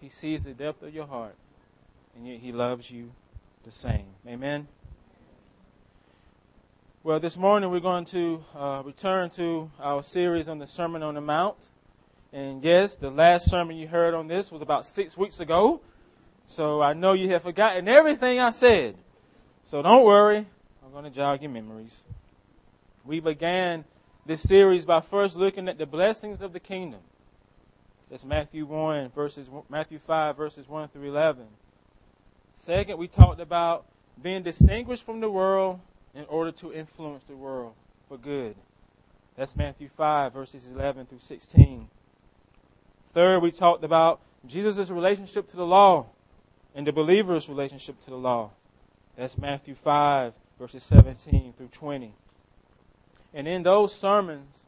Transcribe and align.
He 0.00 0.08
sees 0.08 0.44
the 0.44 0.52
depth 0.52 0.82
of 0.82 0.94
your 0.94 1.06
heart, 1.06 1.34
and 2.14 2.26
yet 2.26 2.38
He 2.40 2.52
loves 2.52 2.90
you 2.90 3.12
the 3.64 3.72
same. 3.72 4.06
Amen. 4.26 4.68
Well, 7.02 7.20
this 7.20 7.36
morning 7.36 7.70
we're 7.70 7.80
going 7.80 8.04
to 8.06 8.44
uh, 8.54 8.82
return 8.84 9.30
to 9.30 9.70
our 9.80 10.02
series 10.02 10.48
on 10.48 10.58
the 10.58 10.66
Sermon 10.66 11.02
on 11.02 11.14
the 11.14 11.20
Mount. 11.20 11.56
And 12.32 12.62
yes, 12.64 12.96
the 12.96 13.10
last 13.10 13.48
sermon 13.48 13.76
you 13.76 13.86
heard 13.86 14.12
on 14.12 14.26
this 14.26 14.50
was 14.50 14.60
about 14.60 14.84
six 14.84 15.16
weeks 15.16 15.40
ago. 15.40 15.80
So 16.48 16.82
I 16.82 16.92
know 16.94 17.12
you 17.12 17.28
have 17.30 17.42
forgotten 17.42 17.88
everything 17.88 18.40
I 18.40 18.50
said. 18.50 18.96
So 19.64 19.82
don't 19.82 20.04
worry. 20.04 20.46
I'm 20.84 20.92
going 20.92 21.04
to 21.04 21.10
jog 21.10 21.42
your 21.42 21.50
memories. 21.50 22.04
We 23.04 23.20
began 23.20 23.84
this 24.26 24.42
series 24.42 24.84
by 24.84 25.00
first 25.00 25.36
looking 25.36 25.68
at 25.68 25.78
the 25.78 25.86
blessings 25.86 26.42
of 26.42 26.52
the 26.52 26.60
kingdom. 26.60 27.00
That's 28.10 28.24
Matthew 28.24 28.66
1 28.66 29.10
verses, 29.10 29.50
Matthew 29.68 29.98
5 29.98 30.36
verses 30.36 30.68
1 30.68 30.88
through 30.88 31.08
11. 31.08 31.44
Second, 32.56 32.98
we 32.98 33.08
talked 33.08 33.40
about 33.40 33.84
being 34.22 34.42
distinguished 34.42 35.04
from 35.04 35.20
the 35.20 35.30
world 35.30 35.80
in 36.14 36.24
order 36.26 36.52
to 36.52 36.72
influence 36.72 37.24
the 37.24 37.36
world 37.36 37.74
for 38.08 38.16
good. 38.16 38.54
That's 39.36 39.56
Matthew 39.56 39.88
5 39.96 40.32
verses 40.32 40.62
11 40.72 41.06
through 41.06 41.18
16. 41.20 41.88
Third, 43.12 43.40
we 43.40 43.50
talked 43.50 43.84
about 43.84 44.20
Jesus' 44.46 44.88
relationship 44.90 45.48
to 45.50 45.56
the 45.56 45.66
law 45.66 46.06
and 46.74 46.86
the 46.86 46.92
believer's 46.92 47.48
relationship 47.48 48.02
to 48.04 48.10
the 48.10 48.16
law. 48.16 48.50
That's 49.16 49.36
Matthew 49.36 49.74
5 49.74 50.32
verses 50.58 50.84
17 50.84 51.54
through 51.56 51.68
20. 51.68 52.14
And 53.34 53.48
in 53.48 53.62
those 53.62 53.94
sermons, 53.94 54.65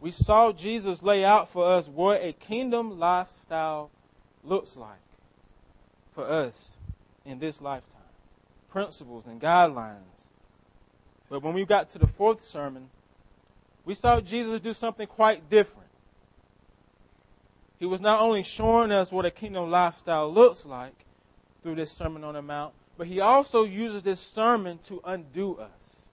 we 0.00 0.10
saw 0.10 0.52
Jesus 0.52 1.02
lay 1.02 1.24
out 1.24 1.48
for 1.48 1.66
us 1.66 1.88
what 1.88 2.22
a 2.22 2.32
kingdom 2.32 2.98
lifestyle 2.98 3.90
looks 4.42 4.76
like 4.76 4.98
for 6.14 6.24
us 6.24 6.72
in 7.24 7.38
this 7.38 7.60
lifetime 7.60 8.00
principles 8.70 9.26
and 9.26 9.40
guidelines. 9.40 9.96
But 11.28 11.42
when 11.42 11.54
we 11.54 11.64
got 11.64 11.90
to 11.90 11.98
the 11.98 12.06
fourth 12.06 12.44
sermon, 12.44 12.88
we 13.84 13.94
saw 13.94 14.20
Jesus 14.20 14.60
do 14.60 14.72
something 14.72 15.06
quite 15.06 15.48
different. 15.50 15.88
He 17.78 17.86
was 17.86 18.00
not 18.00 18.20
only 18.20 18.42
showing 18.42 18.92
us 18.92 19.10
what 19.10 19.24
a 19.24 19.30
kingdom 19.30 19.70
lifestyle 19.70 20.32
looks 20.32 20.66
like 20.66 20.94
through 21.62 21.76
this 21.76 21.90
Sermon 21.90 22.24
on 22.24 22.34
the 22.34 22.42
Mount, 22.42 22.74
but 22.98 23.06
he 23.06 23.20
also 23.20 23.64
uses 23.64 24.02
this 24.02 24.20
sermon 24.20 24.78
to 24.86 25.00
undo 25.04 25.56
us. 25.56 26.04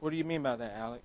What 0.00 0.10
do 0.10 0.16
you 0.16 0.24
mean 0.24 0.42
by 0.42 0.56
that, 0.56 0.74
Alex? 0.76 1.04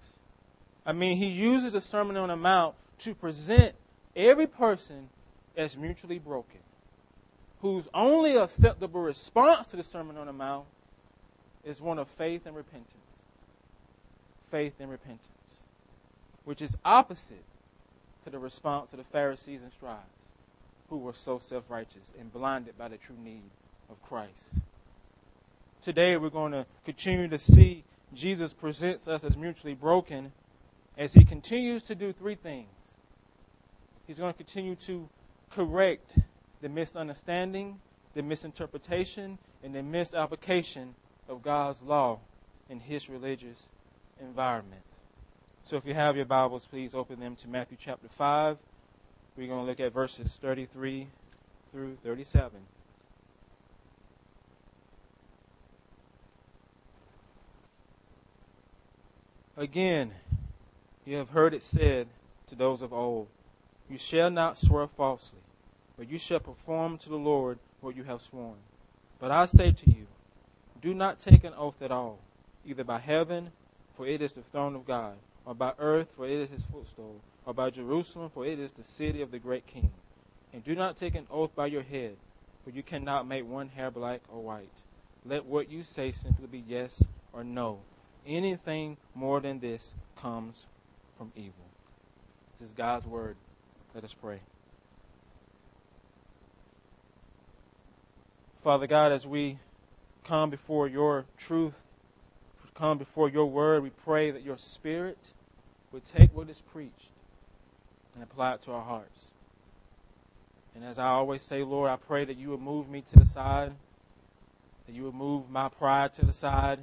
I 0.87 0.93
mean, 0.93 1.17
he 1.17 1.27
uses 1.27 1.73
the 1.73 1.81
Sermon 1.81 2.15
on 2.15 2.29
the 2.29 2.37
Mount 2.37 2.73
to 2.99 3.13
present 3.13 3.75
every 4.15 4.47
person 4.47 5.09
as 5.57 5.75
mutually 5.75 6.17
broken, 6.17 6.61
whose 7.61 7.89
only 7.93 8.37
acceptable 8.37 9.01
response 9.01 9.67
to 9.67 9.75
the 9.75 9.83
Sermon 9.83 10.15
on 10.15 10.27
the 10.27 10.33
Mount 10.33 10.65
is 11.65 11.81
one 11.81 11.99
of 11.99 12.07
faith 12.07 12.45
and 12.45 12.55
repentance. 12.55 12.93
Faith 14.49 14.75
and 14.79 14.89
repentance, 14.89 15.27
which 16.45 16.61
is 16.61 16.77
opposite 16.85 17.43
to 18.23 18.29
the 18.29 18.39
response 18.39 18.93
of 18.93 18.97
the 18.97 19.03
Pharisees 19.03 19.59
and 19.61 19.73
scribes, 19.73 19.99
who 20.89 20.99
were 20.99 21.13
so 21.13 21.37
self 21.37 21.65
righteous 21.67 22.13
and 22.17 22.31
blinded 22.31 22.77
by 22.77 22.87
the 22.87 22.95
true 22.95 23.17
need 23.21 23.49
of 23.89 24.01
Christ. 24.03 24.31
Today, 25.81 26.15
we're 26.15 26.29
going 26.29 26.53
to 26.53 26.65
continue 26.85 27.27
to 27.27 27.37
see 27.37 27.83
Jesus 28.13 28.53
presents 28.53 29.05
us 29.09 29.25
as 29.25 29.35
mutually 29.35 29.73
broken 29.73 30.31
as 30.97 31.13
he 31.13 31.23
continues 31.23 31.83
to 31.83 31.95
do 31.95 32.11
three 32.11 32.35
things. 32.35 32.69
He's 34.07 34.17
going 34.17 34.33
to 34.33 34.37
continue 34.37 34.75
to 34.75 35.07
correct 35.51 36.17
the 36.61 36.69
misunderstanding, 36.69 37.79
the 38.15 38.23
misinterpretation, 38.23 39.37
and 39.63 39.75
the 39.75 39.83
misapplication 39.83 40.95
of 41.29 41.43
God's 41.43 41.81
law 41.81 42.19
in 42.69 42.79
his 42.79 43.09
religious 43.09 43.67
environment. 44.19 44.81
So 45.63 45.75
if 45.75 45.85
you 45.85 45.93
have 45.93 46.15
your 46.15 46.25
Bibles, 46.25 46.65
please 46.65 46.95
open 46.95 47.19
them 47.19 47.35
to 47.37 47.47
Matthew 47.47 47.77
chapter 47.79 48.07
5. 48.07 48.57
We're 49.35 49.47
going 49.47 49.59
to 49.59 49.65
look 49.65 49.79
at 49.79 49.93
verses 49.93 50.37
33 50.41 51.07
through 51.71 51.97
37. 52.03 52.59
Again, 59.57 60.13
you 61.07 61.15
have 61.15 61.29
heard 61.29 61.53
it 61.53 61.63
said 61.63 62.05
to 62.47 62.55
those 62.55 62.81
of 62.81 62.91
old, 62.91 63.27
You 63.89 63.97
shall 63.97 64.29
not 64.29 64.57
swear 64.57 64.87
falsely, 64.87 65.39
but 65.97 66.09
you 66.09 66.17
shall 66.17 66.41
perform 66.41 66.97
to 66.97 67.09
the 67.09 67.15
Lord 67.15 67.59
what 67.79 67.95
you 67.95 68.03
have 68.03 68.21
sworn. 68.21 68.57
But 69.17 69.31
I 69.31 69.45
say 69.45 69.71
to 69.71 69.89
you, 69.89 70.05
do 70.81 70.93
not 70.93 71.19
take 71.19 71.45
an 71.45 71.53
oath 71.57 71.81
at 71.81 71.91
all, 71.91 72.19
either 72.65 72.83
by 72.83 72.99
heaven, 72.99 73.51
for 73.95 74.05
it 74.05 74.21
is 74.21 74.33
the 74.33 74.41
throne 74.41 74.75
of 74.75 74.85
God, 74.85 75.13
or 75.45 75.55
by 75.55 75.71
earth, 75.79 76.09
for 76.17 76.27
it 76.27 76.33
is 76.33 76.49
his 76.49 76.65
footstool, 76.65 77.21
or 77.45 77.53
by 77.53 77.69
Jerusalem, 77.69 78.29
for 78.33 78.45
it 78.45 78.59
is 78.59 78.73
the 78.73 78.83
city 78.83 79.21
of 79.21 79.31
the 79.31 79.39
great 79.39 79.65
king. 79.65 79.91
And 80.51 80.63
do 80.65 80.75
not 80.75 80.97
take 80.97 81.15
an 81.15 81.27
oath 81.31 81.55
by 81.55 81.67
your 81.67 81.83
head, 81.83 82.17
for 82.65 82.71
you 82.71 82.83
cannot 82.83 83.25
make 83.25 83.47
one 83.47 83.69
hair 83.69 83.91
black 83.91 84.19
or 84.27 84.41
white. 84.41 84.81
Let 85.25 85.45
what 85.45 85.71
you 85.71 85.83
say 85.83 86.11
simply 86.11 86.47
be 86.47 86.63
yes 86.67 87.01
or 87.31 87.45
no, 87.45 87.79
Anything 88.27 88.97
more 89.15 89.39
than 89.39 89.61
this 89.61 89.93
comes 90.17 90.65
from 91.17 91.31
evil. 91.35 91.53
This 92.59 92.69
is 92.69 92.75
God's 92.75 93.05
word. 93.05 93.35
Let 93.93 94.03
us 94.03 94.13
pray. 94.13 94.39
Father 98.63 98.87
God, 98.87 99.11
as 99.11 99.25
we 99.25 99.59
come 100.23 100.49
before 100.49 100.87
your 100.87 101.25
truth, 101.37 101.81
come 102.77 102.97
before 102.97 103.29
your 103.29 103.45
word, 103.45 103.81
we 103.81 103.89
pray 103.89 104.29
that 104.29 104.43
your 104.43 104.57
spirit 104.57 105.17
would 105.91 106.05
take 106.05 106.35
what 106.35 106.49
is 106.49 106.61
preached 106.71 107.09
and 108.13 108.23
apply 108.23 108.53
it 108.53 108.61
to 108.63 108.71
our 108.71 108.83
hearts. 108.83 109.31
And 110.75 110.83
as 110.85 110.99
I 110.99 111.07
always 111.07 111.41
say, 111.41 111.63
Lord, 111.63 111.89
I 111.89 111.95
pray 111.95 112.25
that 112.25 112.37
you 112.37 112.49
would 112.49 112.61
move 112.61 112.87
me 112.87 113.01
to 113.13 113.19
the 113.19 113.25
side, 113.25 113.71
that 114.85 114.93
you 114.93 115.03
would 115.05 115.15
move 115.15 115.49
my 115.49 115.69
pride 115.69 116.13
to 116.15 116.25
the 116.25 116.33
side, 116.33 116.79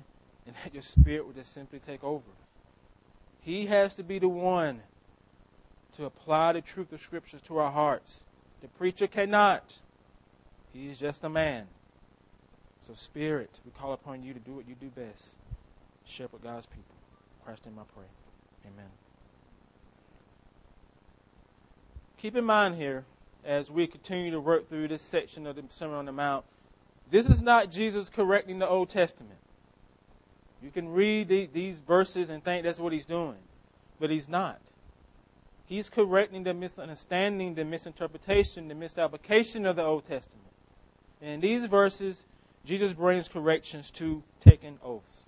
and 0.46 0.56
that 0.64 0.74
your 0.74 0.82
spirit 0.82 1.26
would 1.26 1.36
just 1.36 1.52
simply 1.52 1.78
take 1.78 2.02
over. 2.02 2.22
He 3.44 3.66
has 3.66 3.94
to 3.96 4.02
be 4.02 4.18
the 4.18 4.28
one 4.28 4.80
to 5.96 6.06
apply 6.06 6.54
the 6.54 6.62
truth 6.62 6.92
of 6.92 7.02
Scripture 7.02 7.38
to 7.40 7.58
our 7.58 7.70
hearts. 7.70 8.24
The 8.62 8.68
preacher 8.68 9.06
cannot. 9.06 9.80
He 10.72 10.88
is 10.88 10.98
just 10.98 11.22
a 11.24 11.28
man. 11.28 11.66
So, 12.86 12.94
Spirit, 12.94 13.50
we 13.64 13.70
call 13.70 13.92
upon 13.92 14.22
you 14.22 14.32
to 14.32 14.40
do 14.40 14.52
what 14.52 14.66
you 14.66 14.74
do 14.74 14.88
best. 14.88 15.34
Shepherd 16.06 16.42
God's 16.42 16.66
people. 16.66 16.94
Christ 17.44 17.66
in 17.66 17.74
my 17.74 17.82
prayer. 17.94 18.08
Amen. 18.66 18.90
Keep 22.16 22.36
in 22.36 22.44
mind 22.44 22.76
here, 22.76 23.04
as 23.44 23.70
we 23.70 23.86
continue 23.86 24.30
to 24.30 24.40
work 24.40 24.70
through 24.70 24.88
this 24.88 25.02
section 25.02 25.46
of 25.46 25.56
the 25.56 25.64
Sermon 25.68 25.96
on 25.96 26.06
the 26.06 26.12
Mount, 26.12 26.46
this 27.10 27.26
is 27.26 27.42
not 27.42 27.70
Jesus 27.70 28.08
correcting 28.08 28.58
the 28.58 28.68
Old 28.68 28.88
Testament. 28.88 29.38
You 30.64 30.70
can 30.70 30.88
read 30.88 31.28
the, 31.28 31.44
these 31.52 31.78
verses 31.78 32.30
and 32.30 32.42
think 32.42 32.64
that's 32.64 32.78
what 32.78 32.94
he's 32.94 33.04
doing, 33.04 33.36
but 34.00 34.08
he's 34.08 34.30
not. 34.30 34.58
He's 35.66 35.90
correcting 35.90 36.42
the 36.42 36.54
misunderstanding, 36.54 37.54
the 37.54 37.66
misinterpretation, 37.66 38.68
the 38.68 38.74
misapplication 38.74 39.66
of 39.66 39.76
the 39.76 39.82
Old 39.82 40.06
Testament. 40.06 40.48
In 41.20 41.40
these 41.40 41.66
verses, 41.66 42.24
Jesus 42.64 42.94
brings 42.94 43.28
corrections 43.28 43.90
to 43.92 44.22
taking 44.40 44.78
oaths. 44.82 45.24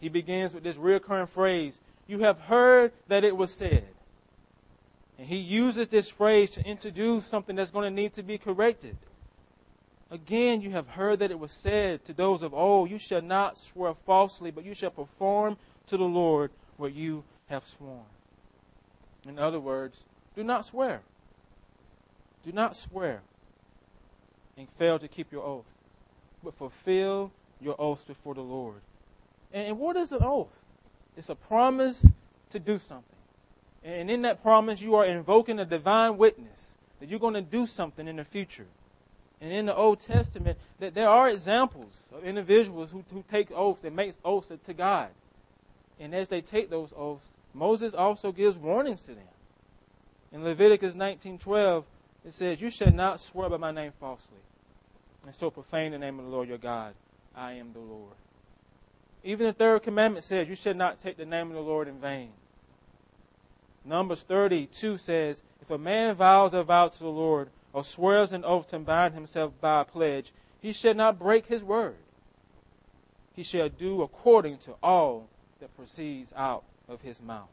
He 0.00 0.08
begins 0.08 0.52
with 0.52 0.64
this 0.64 0.76
recurring 0.76 1.28
phrase, 1.28 1.78
You 2.08 2.18
have 2.20 2.40
heard 2.40 2.90
that 3.06 3.22
it 3.22 3.36
was 3.36 3.54
said. 3.54 3.86
And 5.18 5.28
he 5.28 5.36
uses 5.36 5.86
this 5.86 6.08
phrase 6.08 6.50
to 6.50 6.66
introduce 6.66 7.26
something 7.26 7.54
that's 7.54 7.70
going 7.70 7.84
to 7.84 7.94
need 7.94 8.12
to 8.14 8.24
be 8.24 8.38
corrected. 8.38 8.96
Again, 10.14 10.60
you 10.60 10.70
have 10.70 10.86
heard 10.86 11.18
that 11.18 11.32
it 11.32 11.40
was 11.40 11.50
said 11.50 12.04
to 12.04 12.12
those 12.12 12.42
of 12.42 12.54
old, 12.54 12.88
You 12.88 13.00
shall 13.00 13.20
not 13.20 13.58
swear 13.58 13.94
falsely, 14.06 14.52
but 14.52 14.64
you 14.64 14.72
shall 14.72 14.92
perform 14.92 15.56
to 15.88 15.96
the 15.96 16.04
Lord 16.04 16.52
what 16.76 16.94
you 16.94 17.24
have 17.48 17.66
sworn. 17.66 18.04
In 19.26 19.40
other 19.40 19.58
words, 19.58 20.04
do 20.36 20.44
not 20.44 20.66
swear. 20.66 21.00
Do 22.46 22.52
not 22.52 22.76
swear 22.76 23.22
and 24.56 24.68
fail 24.78 25.00
to 25.00 25.08
keep 25.08 25.32
your 25.32 25.42
oath, 25.42 25.64
but 26.44 26.54
fulfill 26.54 27.32
your 27.60 27.74
oaths 27.80 28.04
before 28.04 28.34
the 28.34 28.40
Lord. 28.40 28.82
And 29.52 29.80
what 29.80 29.96
is 29.96 30.12
an 30.12 30.22
oath? 30.22 30.56
It's 31.16 31.28
a 31.28 31.34
promise 31.34 32.08
to 32.50 32.60
do 32.60 32.78
something. 32.78 33.18
And 33.82 34.08
in 34.08 34.22
that 34.22 34.44
promise, 34.44 34.80
you 34.80 34.94
are 34.94 35.04
invoking 35.04 35.58
a 35.58 35.64
divine 35.64 36.16
witness 36.18 36.76
that 37.00 37.08
you're 37.08 37.18
going 37.18 37.34
to 37.34 37.42
do 37.42 37.66
something 37.66 38.06
in 38.06 38.14
the 38.14 38.24
future 38.24 38.66
and 39.44 39.52
in 39.52 39.66
the 39.66 39.76
Old 39.76 40.00
Testament 40.00 40.58
that 40.78 40.94
there 40.94 41.08
are 41.10 41.28
examples 41.28 41.92
of 42.14 42.24
individuals 42.24 42.90
who, 42.90 43.04
who 43.12 43.22
take 43.30 43.52
oaths 43.52 43.84
and 43.84 43.94
make 43.94 44.14
oaths 44.24 44.50
to 44.64 44.72
God. 44.72 45.08
And 46.00 46.14
as 46.14 46.28
they 46.28 46.40
take 46.40 46.70
those 46.70 46.94
oaths, 46.96 47.28
Moses 47.52 47.92
also 47.92 48.32
gives 48.32 48.56
warnings 48.56 49.02
to 49.02 49.08
them. 49.08 49.28
In 50.32 50.44
Leviticus 50.44 50.94
19:12, 50.94 51.84
It 52.24 52.32
says, 52.32 52.58
You 52.58 52.70
shall 52.70 52.90
not 52.90 53.20
swear 53.20 53.50
by 53.50 53.58
my 53.58 53.70
name 53.70 53.92
falsely, 54.00 54.40
and 55.26 55.34
so 55.34 55.50
profane 55.50 55.92
the 55.92 55.98
name 55.98 56.18
of 56.18 56.24
the 56.24 56.30
Lord 56.30 56.48
your 56.48 56.56
God. 56.56 56.94
I 57.36 57.52
am 57.52 57.74
the 57.74 57.80
Lord. 57.80 58.14
Even 59.22 59.46
the 59.46 59.52
third 59.52 59.82
commandment 59.82 60.24
says, 60.24 60.48
You 60.48 60.56
shall 60.56 60.72
not 60.72 61.00
take 61.00 61.18
the 61.18 61.26
name 61.26 61.48
of 61.48 61.54
the 61.54 61.60
Lord 61.60 61.86
in 61.86 62.00
vain. 62.00 62.30
Numbers 63.84 64.22
32 64.22 64.96
says, 64.96 65.42
If 65.60 65.70
a 65.70 65.76
man 65.76 66.14
vows 66.14 66.54
a 66.54 66.62
vow 66.62 66.88
to 66.88 66.98
the 66.98 67.08
Lord, 67.08 67.50
or 67.74 67.82
swears 67.82 68.32
an 68.32 68.44
oath 68.44 68.68
to 68.68 68.78
bind 68.78 69.12
himself 69.14 69.52
by 69.60 69.80
a 69.80 69.84
pledge, 69.84 70.32
he 70.62 70.72
shall 70.72 70.94
not 70.94 71.18
break 71.18 71.46
his 71.46 71.62
word. 71.62 71.96
He 73.34 73.42
shall 73.42 73.68
do 73.68 74.00
according 74.00 74.58
to 74.58 74.76
all 74.80 75.28
that 75.60 75.76
proceeds 75.76 76.32
out 76.36 76.62
of 76.88 77.02
his 77.02 77.20
mouth. 77.20 77.48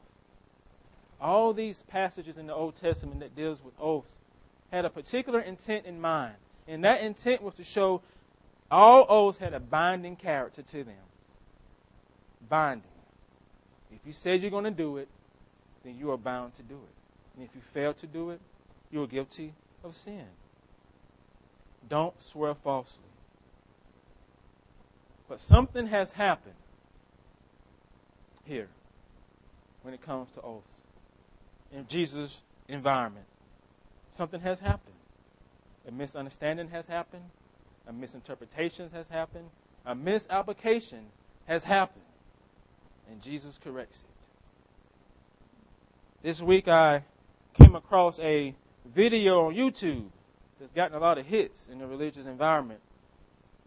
All 1.19 1.53
these 1.53 1.83
passages 1.87 2.37
in 2.37 2.45
the 2.45 2.53
Old 2.53 2.75
Testament 2.75 3.19
that 3.19 3.35
deals 3.35 3.63
with 3.63 3.73
oaths 3.79 4.15
had 4.71 4.85
a 4.85 4.91
particular 4.91 5.41
intent 5.41 5.87
in 5.87 5.99
mind. 5.99 6.35
And 6.67 6.85
that 6.85 7.01
intent 7.01 7.41
was 7.41 7.55
to 7.55 7.63
show 7.63 8.01
all 8.69 9.07
oaths 9.09 9.39
had 9.39 9.55
a 9.55 9.59
binding 9.59 10.15
character 10.15 10.61
to 10.61 10.83
them. 10.83 10.95
Binding. 12.47 12.83
If 13.91 13.99
you 14.05 14.13
said 14.13 14.41
you're 14.41 14.51
going 14.51 14.65
to 14.65 14.71
do 14.71 14.97
it, 14.97 15.07
then 15.83 15.97
you 15.97 16.11
are 16.11 16.17
bound 16.17 16.55
to 16.57 16.63
do 16.63 16.75
it. 16.75 17.35
And 17.35 17.43
if 17.43 17.55
you 17.55 17.61
fail 17.73 17.93
to 17.95 18.07
do 18.07 18.29
it, 18.29 18.39
you 18.91 19.01
are 19.01 19.07
guilty 19.07 19.53
of 19.83 19.95
sin. 19.95 20.25
Don't 21.89 22.19
swear 22.21 22.53
falsely. 22.53 23.03
But 25.27 25.39
something 25.39 25.87
has 25.87 26.11
happened 26.11 26.55
here 28.45 28.67
when 29.83 29.93
it 29.93 30.01
comes 30.01 30.29
to 30.31 30.41
oaths 30.41 30.67
in 31.73 31.87
Jesus' 31.87 32.39
environment. 32.67 33.25
Something 34.11 34.41
has 34.41 34.59
happened. 34.59 34.95
A 35.87 35.91
misunderstanding 35.91 36.67
has 36.69 36.85
happened. 36.85 37.23
A 37.87 37.93
misinterpretation 37.93 38.89
has 38.93 39.07
happened. 39.07 39.49
A 39.85 39.95
misapplication 39.95 41.05
has 41.47 41.63
happened. 41.63 42.03
And 43.09 43.21
Jesus 43.21 43.57
corrects 43.63 43.99
it. 43.99 44.05
This 46.23 46.41
week 46.41 46.67
I 46.67 47.03
came 47.53 47.75
across 47.75 48.19
a 48.19 48.53
video 48.85 49.47
on 49.47 49.55
YouTube 49.55 50.07
that's 50.59 50.71
gotten 50.73 50.95
a 50.95 50.99
lot 50.99 51.17
of 51.17 51.25
hits 51.25 51.65
in 51.71 51.79
the 51.79 51.87
religious 51.87 52.25
environment 52.25 52.79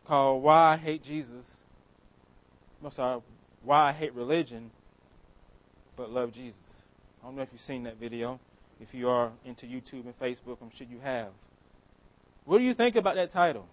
called 0.05 0.43
Why 0.43 0.75
I 0.75 0.77
Hate 0.77 1.03
Jesus. 1.03 1.47
I'm 2.83 2.91
sorry, 2.91 3.21
Why 3.63 3.89
I 3.89 3.93
Hate 3.93 4.15
Religion 4.15 4.71
But 5.97 6.11
Love 6.11 6.33
Jesus. 6.33 6.59
I 7.23 7.27
don't 7.27 7.37
know 7.37 7.43
if 7.43 7.49
you've 7.53 7.61
seen 7.61 7.85
that 7.85 7.97
video. 7.97 8.39
If 8.81 8.93
you 8.93 9.09
are 9.09 9.31
into 9.45 9.67
YouTube 9.67 10.05
and 10.05 10.19
Facebook, 10.19 10.59
I'm 10.61 10.71
sure 10.71 10.87
you 10.91 11.01
have. 11.03 11.29
What 12.45 12.59
do 12.59 12.65
you 12.65 12.75
think 12.75 12.97
about 12.97 13.15
that 13.15 13.31
title? 13.31 13.67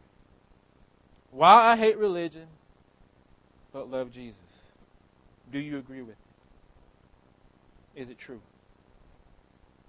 Why 1.32 1.72
I 1.72 1.76
Hate 1.76 1.98
Religion 1.98 2.48
But 3.74 3.90
Love 3.90 4.12
Jesus. 4.12 4.38
Do 5.52 5.60
you 5.60 5.78
agree 5.78 6.02
with 6.02 6.16
it? 7.96 8.02
Is 8.02 8.10
it 8.10 8.18
true? 8.18 8.40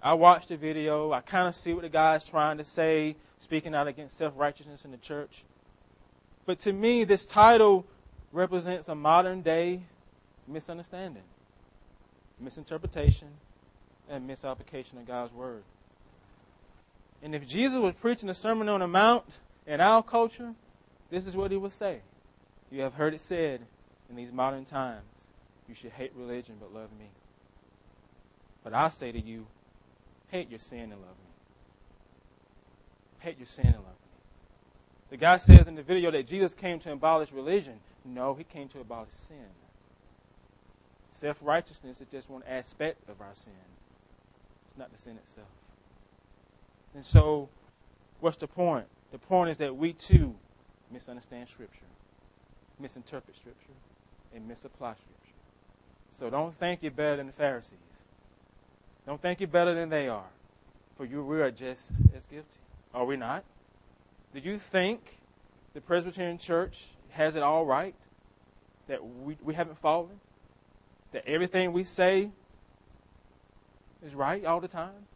I 0.03 0.13
watched 0.13 0.49
the 0.49 0.57
video. 0.57 1.13
I 1.13 1.21
kind 1.21 1.47
of 1.47 1.55
see 1.55 1.73
what 1.73 1.83
the 1.83 1.89
guy's 1.89 2.25
trying 2.25 2.57
to 2.57 2.65
say, 2.65 3.15
speaking 3.39 3.73
out 3.73 3.87
against 3.87 4.17
self 4.17 4.33
righteousness 4.35 4.83
in 4.83 4.91
the 4.91 4.97
church. 4.97 5.43
But 6.45 6.59
to 6.59 6.73
me, 6.73 7.05
this 7.05 7.25
title 7.25 7.85
represents 8.33 8.89
a 8.89 8.95
modern 8.95 9.41
day 9.41 9.83
misunderstanding, 10.45 11.23
misinterpretation, 12.37 13.29
and 14.09 14.27
misapplication 14.27 14.97
of 14.97 15.07
God's 15.07 15.33
word. 15.33 15.63
And 17.21 17.33
if 17.33 17.47
Jesus 17.47 17.79
was 17.79 17.93
preaching 17.93 18.27
the 18.27 18.33
Sermon 18.33 18.67
on 18.67 18.81
the 18.81 18.87
Mount 18.87 19.23
in 19.65 19.79
our 19.79 20.03
culture, 20.03 20.53
this 21.09 21.25
is 21.25 21.37
what 21.37 21.51
he 21.51 21.57
would 21.57 21.71
say. 21.71 21.99
You 22.69 22.81
have 22.81 22.95
heard 22.95 23.13
it 23.13 23.21
said 23.21 23.61
in 24.09 24.17
these 24.17 24.33
modern 24.33 24.65
times, 24.65 25.05
you 25.69 25.75
should 25.75 25.91
hate 25.91 26.11
religion 26.17 26.55
but 26.59 26.73
love 26.73 26.89
me. 26.99 27.05
But 28.65 28.73
I 28.73 28.89
say 28.89 29.13
to 29.13 29.19
you, 29.19 29.45
hate 30.33 30.49
your 30.49 30.59
sin 30.59 30.79
and 30.79 30.93
love 30.93 31.01
me. 31.01 31.31
Hate 33.19 33.37
your 33.37 33.45
sin 33.45 33.67
and 33.67 33.75
love 33.75 33.85
me. 33.85 33.91
The 35.11 35.17
guy 35.17 35.37
says 35.37 35.67
in 35.67 35.75
the 35.75 35.83
video 35.83 36.09
that 36.09 36.25
Jesus 36.25 36.55
came 36.55 36.79
to 36.79 36.91
abolish 36.91 37.31
religion. 37.31 37.75
No, 38.03 38.33
he 38.33 38.43
came 38.43 38.67
to 38.69 38.79
abolish 38.79 39.11
sin. 39.11 39.45
Self 41.09 41.37
righteousness 41.39 42.01
is 42.01 42.07
just 42.11 42.31
one 42.31 42.41
aspect 42.49 43.07
of 43.07 43.21
our 43.21 43.35
sin, 43.35 43.53
it's 44.69 44.77
not 44.77 44.91
the 44.91 44.97
sin 44.97 45.17
itself. 45.17 45.47
And 46.95 47.05
so, 47.05 47.47
what's 48.19 48.37
the 48.37 48.47
point? 48.47 48.87
The 49.11 49.19
point 49.19 49.51
is 49.51 49.57
that 49.57 49.77
we 49.77 49.93
too 49.93 50.33
misunderstand 50.91 51.47
Scripture, 51.47 51.85
misinterpret 52.79 53.35
Scripture, 53.35 53.73
and 54.33 54.47
misapply 54.47 54.93
Scripture. 54.93 55.37
So 56.11 56.31
don't 56.31 56.55
think 56.55 56.79
you're 56.81 56.91
better 56.91 57.17
than 57.17 57.27
the 57.27 57.33
Pharisees. 57.33 57.77
Don't 59.05 59.21
think 59.21 59.39
you're 59.39 59.47
better 59.47 59.73
than 59.73 59.89
they 59.89 60.07
are. 60.07 60.25
For 60.97 61.05
you, 61.05 61.23
we 61.23 61.41
are 61.41 61.51
just 61.51 61.91
as 62.15 62.25
guilty. 62.27 62.47
Are 62.93 63.05
we 63.05 63.17
not? 63.17 63.43
Do 64.33 64.39
you 64.39 64.57
think 64.57 65.17
the 65.73 65.81
Presbyterian 65.81 66.37
Church 66.37 66.85
has 67.11 67.35
it 67.35 67.43
all 67.43 67.65
right? 67.65 67.95
That 68.87 69.05
we, 69.05 69.37
we 69.43 69.53
haven't 69.53 69.79
fallen? 69.79 70.19
That 71.11 71.27
everything 71.27 71.73
we 71.73 71.83
say 71.83 72.29
is 74.05 74.13
right 74.13 74.45
all 74.45 74.59
the 74.59 74.67
time? 74.67 75.07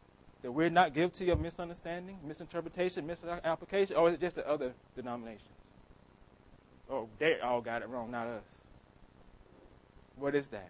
That 0.42 0.52
we're 0.52 0.70
not 0.70 0.94
guilty 0.94 1.30
of 1.30 1.40
misunderstanding, 1.40 2.18
misinterpretation, 2.26 3.08
misapplication? 3.08 3.96
Or 3.96 4.10
is 4.10 4.16
it 4.16 4.22
just 4.22 4.36
the 4.36 4.48
other 4.48 4.74
denominations? 4.96 5.44
Oh, 6.90 7.10
they 7.20 7.40
all 7.40 7.62
got 7.62 7.82
it 7.82 7.90
wrong, 7.90 8.12
not 8.12 8.28
us. 8.28 8.44
What 10.16 10.36
is 10.36 10.48
that? 10.50 10.70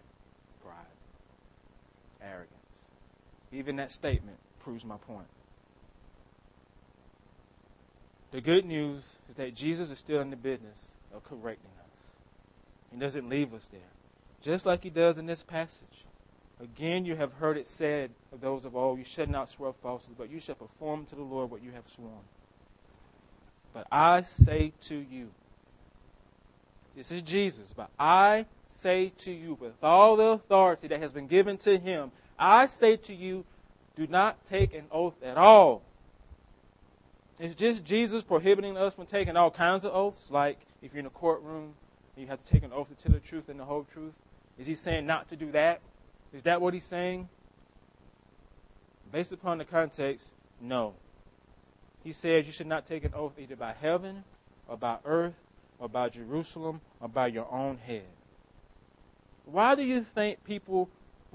Pride. 0.63 0.75
Arrogance. 2.21 2.56
Even 3.51 3.77
that 3.77 3.91
statement 3.91 4.37
proves 4.59 4.83
my 4.83 4.97
point. 4.97 5.27
The 8.31 8.41
good 8.41 8.65
news 8.65 9.03
is 9.29 9.35
that 9.37 9.55
Jesus 9.55 9.89
is 9.89 9.97
still 9.97 10.21
in 10.21 10.29
the 10.29 10.35
business 10.35 10.87
of 11.13 11.23
correcting 11.23 11.71
us. 11.79 12.07
He 12.91 12.99
doesn't 12.99 13.29
leave 13.29 13.53
us 13.53 13.67
there. 13.71 13.79
Just 14.41 14.65
like 14.65 14.83
he 14.83 14.89
does 14.89 15.17
in 15.17 15.25
this 15.25 15.43
passage. 15.43 16.05
Again, 16.59 17.05
you 17.05 17.15
have 17.15 17.33
heard 17.33 17.57
it 17.57 17.67
said 17.67 18.09
of 18.33 18.41
those 18.41 18.65
of 18.65 18.75
old, 18.75 18.97
you 18.97 19.05
should 19.05 19.29
not 19.29 19.49
swear 19.49 19.73
falsely, 19.73 20.13
but 20.17 20.29
you 20.29 20.39
shall 20.39 20.55
perform 20.55 21.05
to 21.05 21.15
the 21.15 21.21
Lord 21.21 21.51
what 21.51 21.63
you 21.63 21.71
have 21.71 21.87
sworn. 21.87 22.11
But 23.73 23.87
I 23.91 24.23
say 24.23 24.73
to 24.81 24.95
you, 24.95 25.29
this 26.95 27.11
is 27.11 27.21
Jesus, 27.21 27.67
but 27.75 27.91
I 27.99 28.47
say 28.65 29.11
to 29.19 29.31
you, 29.31 29.53
with 29.59 29.83
all 29.83 30.15
the 30.15 30.23
authority 30.23 30.87
that 30.87 30.99
has 30.99 31.11
been 31.11 31.27
given 31.27 31.57
to 31.59 31.77
him, 31.77 32.11
I 32.39 32.67
say 32.67 32.97
to 32.97 33.13
you, 33.15 33.45
do 33.95 34.07
not 34.07 34.45
take 34.45 34.73
an 34.73 34.85
oath 34.91 35.15
at 35.23 35.37
all 35.37 35.81
It's 37.39 37.55
just 37.55 37.85
Jesus 37.85 38.23
prohibiting 38.23 38.77
us 38.77 38.93
from 38.95 39.05
taking 39.05 39.37
all 39.37 39.51
kinds 39.51 39.83
of 39.85 39.93
oaths, 39.93 40.27
like 40.31 40.59
if 40.81 40.93
you're 40.93 41.01
in 41.01 41.05
a 41.05 41.11
courtroom 41.11 41.73
and 42.15 42.23
you 42.23 42.27
have 42.27 42.43
to 42.43 42.51
take 42.51 42.63
an 42.63 42.71
oath 42.73 42.89
to 42.89 42.95
tell 42.95 43.13
the 43.13 43.19
truth 43.19 43.49
and 43.49 43.59
the 43.59 43.65
whole 43.65 43.83
truth? 43.83 44.15
Is 44.57 44.65
he 44.65 44.75
saying 44.75 45.05
not 45.05 45.29
to 45.29 45.35
do 45.35 45.51
that? 45.51 45.81
Is 46.33 46.43
that 46.43 46.61
what 46.61 46.73
he's 46.73 46.83
saying? 46.83 47.29
Based 49.11 49.31
upon 49.31 49.59
the 49.59 49.65
context, 49.65 50.29
no. 50.61 50.93
He 52.03 52.11
says 52.11 52.47
you 52.47 52.51
should 52.53 52.67
not 52.67 52.87
take 52.87 53.03
an 53.03 53.13
oath 53.15 53.33
either 53.39 53.55
by 53.55 53.73
heaven 53.79 54.23
or 54.67 54.77
by 54.77 54.97
earth 55.05 55.35
or 55.79 55.89
by 55.89 56.09
Jerusalem 56.09 56.81
or 56.99 57.09
by 57.09 57.27
your 57.27 57.51
own 57.51 57.77
head. 57.77 58.07
Why 59.45 59.75
do 59.75 59.83
you 59.83 60.01
think 60.01 60.43
people 60.43 60.89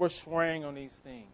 swearing 0.09 0.63
on 0.65 0.75
these 0.75 0.91
things? 0.91 1.27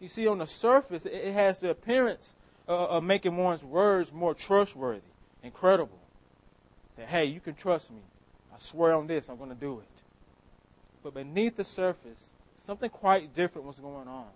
You 0.00 0.08
see, 0.08 0.26
on 0.26 0.38
the 0.38 0.46
surface, 0.46 1.06
it 1.06 1.32
has 1.32 1.60
the 1.60 1.70
appearance 1.70 2.34
uh, 2.68 2.72
of 2.72 3.04
making 3.04 3.36
one's 3.36 3.64
words 3.64 4.12
more 4.12 4.34
trustworthy 4.34 5.00
and 5.42 5.52
credible. 5.54 5.98
That, 6.96 7.08
hey, 7.08 7.26
you 7.26 7.40
can 7.40 7.54
trust 7.54 7.90
me. 7.90 8.00
I 8.54 8.58
swear 8.58 8.94
on 8.94 9.06
this, 9.06 9.28
I'm 9.28 9.36
going 9.36 9.50
to 9.50 9.56
do 9.56 9.78
it. 9.78 10.02
But 11.02 11.14
beneath 11.14 11.56
the 11.56 11.64
surface, 11.64 12.30
something 12.64 12.90
quite 12.90 13.34
different 13.34 13.66
was 13.66 13.76
going 13.76 14.08
on. 14.08 14.26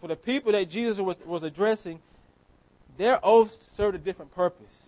For 0.00 0.08
the 0.08 0.16
people 0.16 0.52
that 0.52 0.68
Jesus 0.68 0.98
was, 0.98 1.16
was 1.24 1.42
addressing, 1.42 2.00
their 2.96 3.24
oaths 3.24 3.56
served 3.72 3.94
a 3.94 3.98
different 3.98 4.34
purpose. 4.34 4.86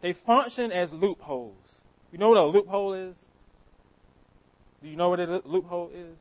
They 0.00 0.12
function 0.12 0.72
as 0.72 0.92
loopholes. 0.92 1.80
You 2.12 2.18
know 2.18 2.30
what 2.30 2.38
a 2.38 2.44
loophole 2.44 2.94
is? 2.94 3.14
Do 4.82 4.88
you 4.88 4.96
know 4.96 5.10
what 5.10 5.20
a 5.20 5.42
loophole 5.44 5.90
is? 5.94 6.16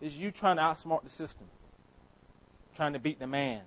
Is 0.00 0.16
you 0.16 0.30
trying 0.30 0.56
to 0.56 0.62
outsmart 0.62 1.02
the 1.02 1.10
system, 1.10 1.46
trying 2.74 2.92
to 2.92 2.98
beat 2.98 3.18
the 3.18 3.26
man, 3.26 3.62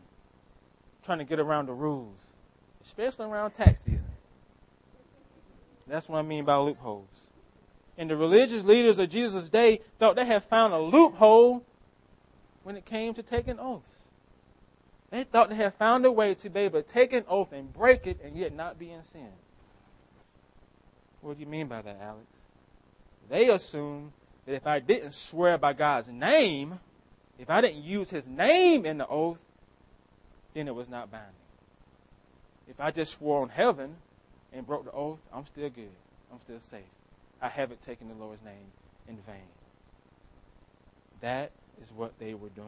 trying 1.04 1.20
to 1.20 1.24
get 1.24 1.40
around 1.40 1.68
the 1.68 1.74
rules, 1.74 2.34
especially 2.84 3.26
around 3.26 3.52
tax 3.52 3.82
season. 3.84 4.06
That's 5.88 6.10
what 6.10 6.20
I 6.20 6.22
mean 6.22 6.44
by 6.44 6.58
loopholes. 6.58 7.08
And 7.98 8.10
the 8.10 8.18
religious 8.18 8.64
leaders 8.64 9.00
of 9.00 9.10
Jesus' 9.10 9.50
day 9.50 9.82
thought 10.00 10.16
they 10.16 10.26
had 10.26 10.44
found 10.44 10.74
a 10.74 10.80
loophole 10.80 11.64
when 12.64 12.76
it 12.76 12.86
came 12.86 13.14
to 13.14 13.24
taking 13.24 13.58
oaths. 13.58 13.90
They 15.10 15.24
thought 15.24 15.50
they 15.50 15.56
had 15.56 15.74
found 15.76 16.06
a 16.06 16.12
way 16.12 16.36
to 16.36 16.50
be 16.50 16.62
able 16.62 16.82
to 16.82 16.88
take 16.88 17.14
an 17.14 17.24
oath 17.30 17.54
and 17.54 17.72
break 17.72 18.06
it 18.06 18.20
and 18.22 18.36
yet 18.36 18.54
not 18.54 18.78
be 18.78 18.92
in 18.92 19.04
sin. 19.04 19.30
What 21.22 21.38
do 21.38 21.40
you 21.40 21.48
mean 21.48 21.68
by 21.68 21.82
that, 21.82 21.98
Alex? 22.02 22.28
They 23.30 23.50
assumed 23.50 24.12
that 24.48 24.56
if 24.56 24.66
I 24.66 24.80
didn't 24.80 25.14
swear 25.14 25.58
by 25.58 25.74
God's 25.74 26.08
name, 26.08 26.80
if 27.38 27.50
I 27.50 27.60
didn't 27.60 27.84
use 27.84 28.10
his 28.10 28.26
name 28.26 28.86
in 28.86 28.98
the 28.98 29.08
oath, 29.08 29.40
then 30.54 30.70
it 30.70 30.74
was 30.74 30.88
not 30.88 31.12
binding. 31.12 31.30
If 32.70 32.80
I 32.80 32.92
just 32.92 33.18
swore 33.18 33.42
on 33.42 33.50
heaven 33.50 33.96
and 34.54 34.66
broke 34.66 34.86
the 34.86 34.92
oath, 34.92 35.20
I'm 35.34 35.46
still 35.46 35.70
good. 35.70 35.90
I'm 36.32 36.40
still 36.46 36.62
safe. 36.72 36.82
I 37.42 37.50
haven't 37.50 37.82
taken 37.82 38.08
the 38.08 38.16
Lord's 38.16 38.44
name 38.44 38.56
in 39.10 39.18
vain. 39.28 39.36
That 41.20 41.52
is 41.82 41.92
what 41.92 42.18
they 42.18 42.34
were 42.34 42.50
doing. 42.50 42.68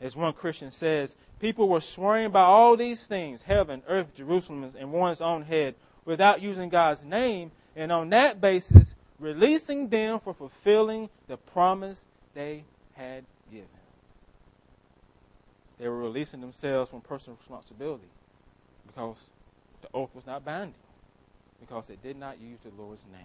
As 0.00 0.16
one 0.16 0.32
Christian 0.32 0.72
says, 0.72 1.14
people 1.38 1.68
were 1.68 1.80
swearing 1.80 2.32
by 2.32 2.42
all 2.42 2.76
these 2.76 3.04
things 3.04 3.42
heaven, 3.42 3.82
earth, 3.86 4.14
Jerusalem, 4.16 4.72
and 4.76 4.92
one's 4.92 5.20
own 5.20 5.42
head 5.42 5.76
without 6.04 6.42
using 6.42 6.68
God's 6.70 7.04
name, 7.04 7.52
and 7.76 7.92
on 7.92 8.10
that 8.10 8.40
basis, 8.40 8.96
releasing 9.22 9.88
them 9.88 10.18
for 10.20 10.34
fulfilling 10.34 11.08
the 11.28 11.36
promise 11.36 12.00
they 12.34 12.64
had 12.94 13.24
given. 13.50 13.68
They 15.78 15.88
were 15.88 15.98
releasing 15.98 16.40
themselves 16.40 16.90
from 16.90 17.00
personal 17.00 17.38
responsibility 17.38 18.08
because 18.86 19.16
the 19.80 19.88
oath 19.94 20.10
was 20.14 20.26
not 20.26 20.44
binding, 20.44 20.74
because 21.60 21.86
they 21.86 21.96
did 21.96 22.16
not 22.16 22.40
use 22.40 22.58
the 22.64 22.82
Lord's 22.82 23.04
name. 23.12 23.22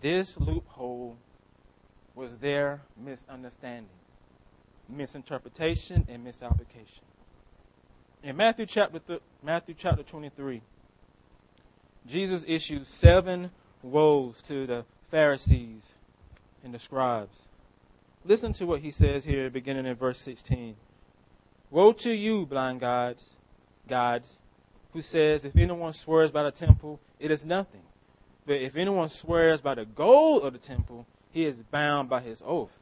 This 0.00 0.38
loophole 0.38 1.16
was 2.14 2.36
their 2.36 2.80
misunderstanding, 3.02 3.88
misinterpretation, 4.88 6.06
and 6.08 6.22
misapplication. 6.22 7.04
In 8.22 8.36
Matthew 8.36 8.66
chapter, 8.66 8.98
th- 8.98 9.20
Matthew 9.42 9.74
chapter 9.76 10.02
23, 10.02 10.60
Jesus 12.06 12.44
issued 12.46 12.86
seven 12.86 13.50
woes 13.84 14.42
to 14.42 14.66
the 14.66 14.84
Pharisees 15.10 15.82
and 16.64 16.72
the 16.72 16.78
scribes. 16.78 17.36
Listen 18.24 18.52
to 18.54 18.66
what 18.66 18.80
he 18.80 18.90
says 18.90 19.24
here, 19.24 19.50
beginning 19.50 19.86
in 19.86 19.94
verse 19.94 20.20
16. 20.20 20.76
Woe 21.70 21.92
to 21.92 22.12
you, 22.12 22.46
blind 22.46 22.80
gods, 22.80 23.34
gods, 23.88 24.38
who 24.92 25.02
says, 25.02 25.44
If 25.44 25.56
anyone 25.56 25.92
swears 25.92 26.30
by 26.30 26.44
the 26.44 26.50
temple, 26.50 27.00
it 27.20 27.30
is 27.30 27.44
nothing. 27.44 27.82
But 28.46 28.60
if 28.60 28.76
anyone 28.76 29.08
swears 29.08 29.60
by 29.60 29.74
the 29.74 29.84
gold 29.84 30.44
of 30.44 30.52
the 30.52 30.58
temple, 30.58 31.06
he 31.32 31.44
is 31.44 31.56
bound 31.70 32.08
by 32.08 32.20
his 32.20 32.42
oath. 32.44 32.78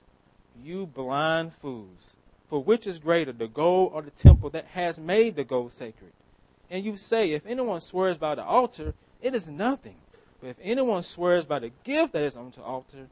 You 0.62 0.86
blind 0.86 1.54
fools. 1.54 2.16
For 2.48 2.62
which 2.62 2.86
is 2.86 2.98
greater, 2.98 3.32
the 3.32 3.48
gold 3.48 3.92
or 3.94 4.02
the 4.02 4.10
temple 4.10 4.50
that 4.50 4.66
has 4.74 5.00
made 5.00 5.36
the 5.36 5.44
gold 5.44 5.72
sacred? 5.72 6.12
And 6.70 6.84
you 6.84 6.96
say, 6.96 7.30
If 7.32 7.46
anyone 7.46 7.80
swears 7.80 8.18
by 8.18 8.34
the 8.34 8.44
altar, 8.44 8.94
it 9.22 9.34
is 9.34 9.48
nothing. 9.48 9.96
But 10.42 10.50
if 10.50 10.56
anyone 10.60 11.04
swears 11.04 11.44
by 11.44 11.60
the 11.60 11.70
gift 11.84 12.14
that 12.14 12.24
is 12.24 12.34
on 12.34 12.50
the 12.50 12.62
altar, 12.62 13.06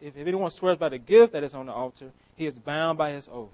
if, 0.00 0.16
if 0.16 0.26
anyone 0.26 0.50
swears 0.50 0.78
by 0.78 0.88
the 0.88 0.96
gift 0.96 1.34
that 1.34 1.44
is 1.44 1.52
on 1.52 1.66
the 1.66 1.72
altar, 1.72 2.10
he 2.36 2.46
is 2.46 2.58
bound 2.58 2.96
by 2.96 3.10
his 3.10 3.28
oath. 3.30 3.50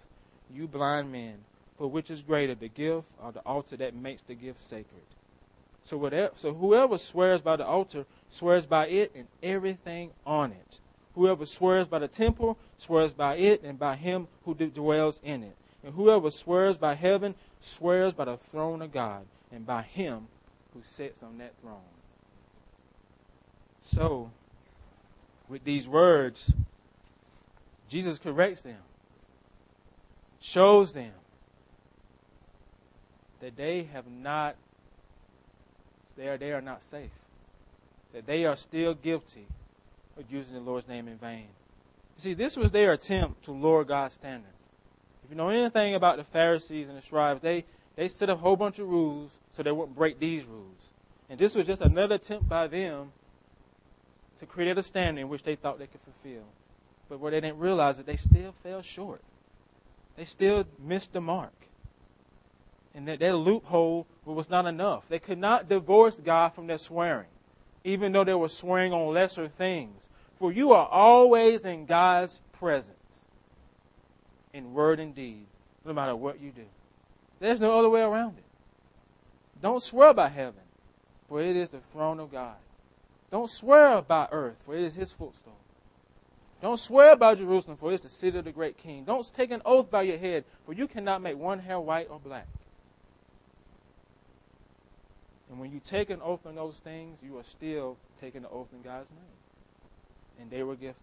You 0.55 0.69
blind 0.69 1.11
men, 1.11 1.39
for 1.77 1.89
which 1.89 2.09
is 2.09 2.23
greater, 2.23 2.55
the 2.55 2.69
gift 2.69 3.09
or 3.21 3.33
the 3.33 3.41
altar 3.41 3.77
that 3.79 3.97
makes 3.97 4.23
the 4.23 4.35
gift 4.35 4.61
sacred? 4.61 5.03
So 5.83 5.97
whatever, 5.97 6.33
so 6.37 6.55
whoever 6.55 6.99
swears 6.99 7.41
by 7.41 7.57
the 7.57 7.67
altar 7.67 8.07
swears 8.31 8.65
by 8.65 8.87
it 8.87 9.11
and 9.13 9.27
everything 9.43 10.13
on 10.25 10.53
it. 10.53 10.79
Whoever 11.17 11.47
swears 11.47 11.89
by 11.89 11.99
the 11.99 12.09
temple 12.09 12.57
swears 12.79 13.13
by 13.13 13.37
it 13.39 13.65
and 13.65 13.77
by 13.77 13.97
him 13.97 14.29
who 14.45 14.55
dwells 14.55 15.21
in 15.25 15.43
it. 15.43 15.57
And 15.83 15.95
whoever 15.95 16.31
swears 16.31 16.77
by 16.77 16.95
heaven 16.95 17.35
swears 17.61 18.15
by 18.15 18.27
the 18.27 18.37
throne 18.37 18.83
of 18.83 18.93
God 18.93 19.27
and 19.51 19.67
by 19.67 19.83
him 19.83 20.29
who 20.75 20.83
sits 20.85 21.25
on 21.25 21.39
that 21.39 21.53
throne. 21.61 21.96
So, 23.87 24.31
with 25.49 25.65
these 25.65 25.87
words, 25.87 26.53
Jesus 27.89 28.19
corrects 28.19 28.63
them, 28.63 28.79
shows 30.41 30.93
them 30.93 31.13
that 33.41 33.57
they 33.57 33.85
have 33.93 34.07
not, 34.09 34.57
they 36.17 36.27
are, 36.29 36.37
they 36.37 36.53
are 36.53 36.61
not 36.61 36.83
safe, 36.83 37.11
that 38.13 38.27
they 38.27 38.45
are 38.45 38.57
still 38.57 38.95
guilty 38.95 39.47
of 40.19 40.25
using 40.31 40.55
the 40.55 40.61
Lord's 40.61 40.89
name 40.89 41.07
in 41.07 41.17
vain. 41.17 41.47
You 42.17 42.23
see, 42.23 42.35
this 42.35 42.57
was 42.57 42.73
their 42.73 42.93
attempt 42.93 43.45
to 43.45 43.53
lower 43.53 43.85
God's 43.85 44.15
standard. 44.15 44.51
If 45.25 45.31
you 45.31 45.37
know 45.37 45.49
anything 45.49 45.95
about 45.95 46.17
the 46.17 46.25
Pharisees 46.25 46.89
and 46.89 46.97
the 46.97 47.03
scribes, 47.03 47.41
they, 47.41 47.65
they 47.95 48.09
set 48.09 48.31
up 48.31 48.39
a 48.39 48.41
whole 48.41 48.57
bunch 48.57 48.79
of 48.79 48.89
rules 48.89 49.31
so 49.53 49.63
they 49.63 49.73
wouldn't 49.73 49.97
break 49.97 50.19
these 50.19 50.45
rules. 50.45 50.65
And 51.29 51.39
this 51.39 51.55
was 51.55 51.67
just 51.67 51.83
another 51.83 52.17
attempt 52.17 52.49
by 52.49 52.67
them 52.67 53.13
to 54.41 54.47
create 54.47 54.77
a 54.77 54.83
standard 54.83 55.21
in 55.21 55.29
which 55.29 55.43
they 55.43 55.57
thought 55.57 55.79
they 55.79 55.87
could 55.87 56.01
fulfill. 56.01 56.45
But 57.09 57.21
what 57.21 57.31
they 57.31 57.41
didn't 57.41 57.59
realize 57.59 57.97
that 57.97 58.07
they 58.07 58.17
still 58.17 58.55
fell 58.63 58.83
short. 58.83 59.23
They 60.17 60.25
still 60.25 60.67
missed 60.79 61.13
the 61.13 61.21
mark. 61.21 61.53
And 62.95 63.07
that 63.09 63.19
their 63.19 63.35
loophole 63.35 64.07
was 64.25 64.49
not 64.49 64.67
enough. 64.67 65.05
They 65.09 65.19
could 65.19 65.39
not 65.39 65.69
divorce 65.69 66.17
God 66.17 66.55
from 66.55 66.67
their 66.67 66.79
swearing, 66.79 67.29
even 67.85 68.13
though 68.13 68.25
they 68.25 68.35
were 68.35 68.49
swearing 68.49 68.93
on 68.93 69.13
lesser 69.13 69.49
things. 69.49 70.09
For 70.39 70.53
you 70.53 70.73
are 70.73 70.87
always 70.89 71.65
in 71.65 71.87
God's 71.87 72.41
presence, 72.53 72.97
in 74.53 74.73
word 74.73 74.99
and 74.99 75.15
deed, 75.15 75.47
no 75.85 75.93
matter 75.93 76.17
what 76.17 76.41
you 76.41 76.51
do. 76.51 76.65
There's 77.39 77.61
no 77.61 77.79
other 77.79 77.91
way 77.91 78.01
around 78.01 78.39
it. 78.39 78.45
Don't 79.63 79.83
swear 79.83 80.13
by 80.15 80.29
heaven, 80.29 80.61
for 81.29 81.43
it 81.43 81.57
is 81.57 81.71
the 81.71 81.81
throne 81.93 82.19
of 82.19 82.33
God. 82.33 82.57
Don't 83.31 83.51
swear 83.51 84.03
by 84.03 84.29
earth, 84.31 84.57
for 84.65 84.75
it 84.75 84.83
is 84.83 84.95
his 84.95 85.13
footstool. 85.13 85.57
Don't 86.63 86.79
swear 86.81 87.17
by 87.17 87.35
Jerusalem, 87.35 87.77
for 87.77 87.91
it 87.91 87.97
is 87.97 88.01
the 88.01 88.09
city 88.09 88.39
of 88.39 88.45
the 88.45 88.53
great 88.53 88.79
king. 88.79 89.05
Don't 89.05 89.29
take 89.35 89.51
an 89.51 89.63
oath 89.65 89.91
by 89.91 90.03
your 90.03 90.19
head, 90.19 90.45
for 90.65 90.73
you 90.73 90.87
cannot 90.87 91.23
make 91.23 91.37
one 91.37 91.59
hair 91.59 91.79
white 91.79 92.09
or 92.11 92.19
black. 92.19 92.47
And 95.51 95.61
when 95.61 95.71
you 95.71 95.81
take 95.85 96.11
an 96.11 96.21
oath 96.23 96.47
on 96.47 96.55
those 96.55 96.77
things, 96.79 97.19
you 97.23 97.39
are 97.39 97.45
still 97.45 97.97
taking 98.21 98.43
an 98.43 98.51
oath 98.51 98.69
in 98.73 98.83
God's 98.83 99.11
name. 99.11 100.41
And 100.41 100.51
they 100.51 100.63
were 100.63 100.77
guilty. 100.77 100.99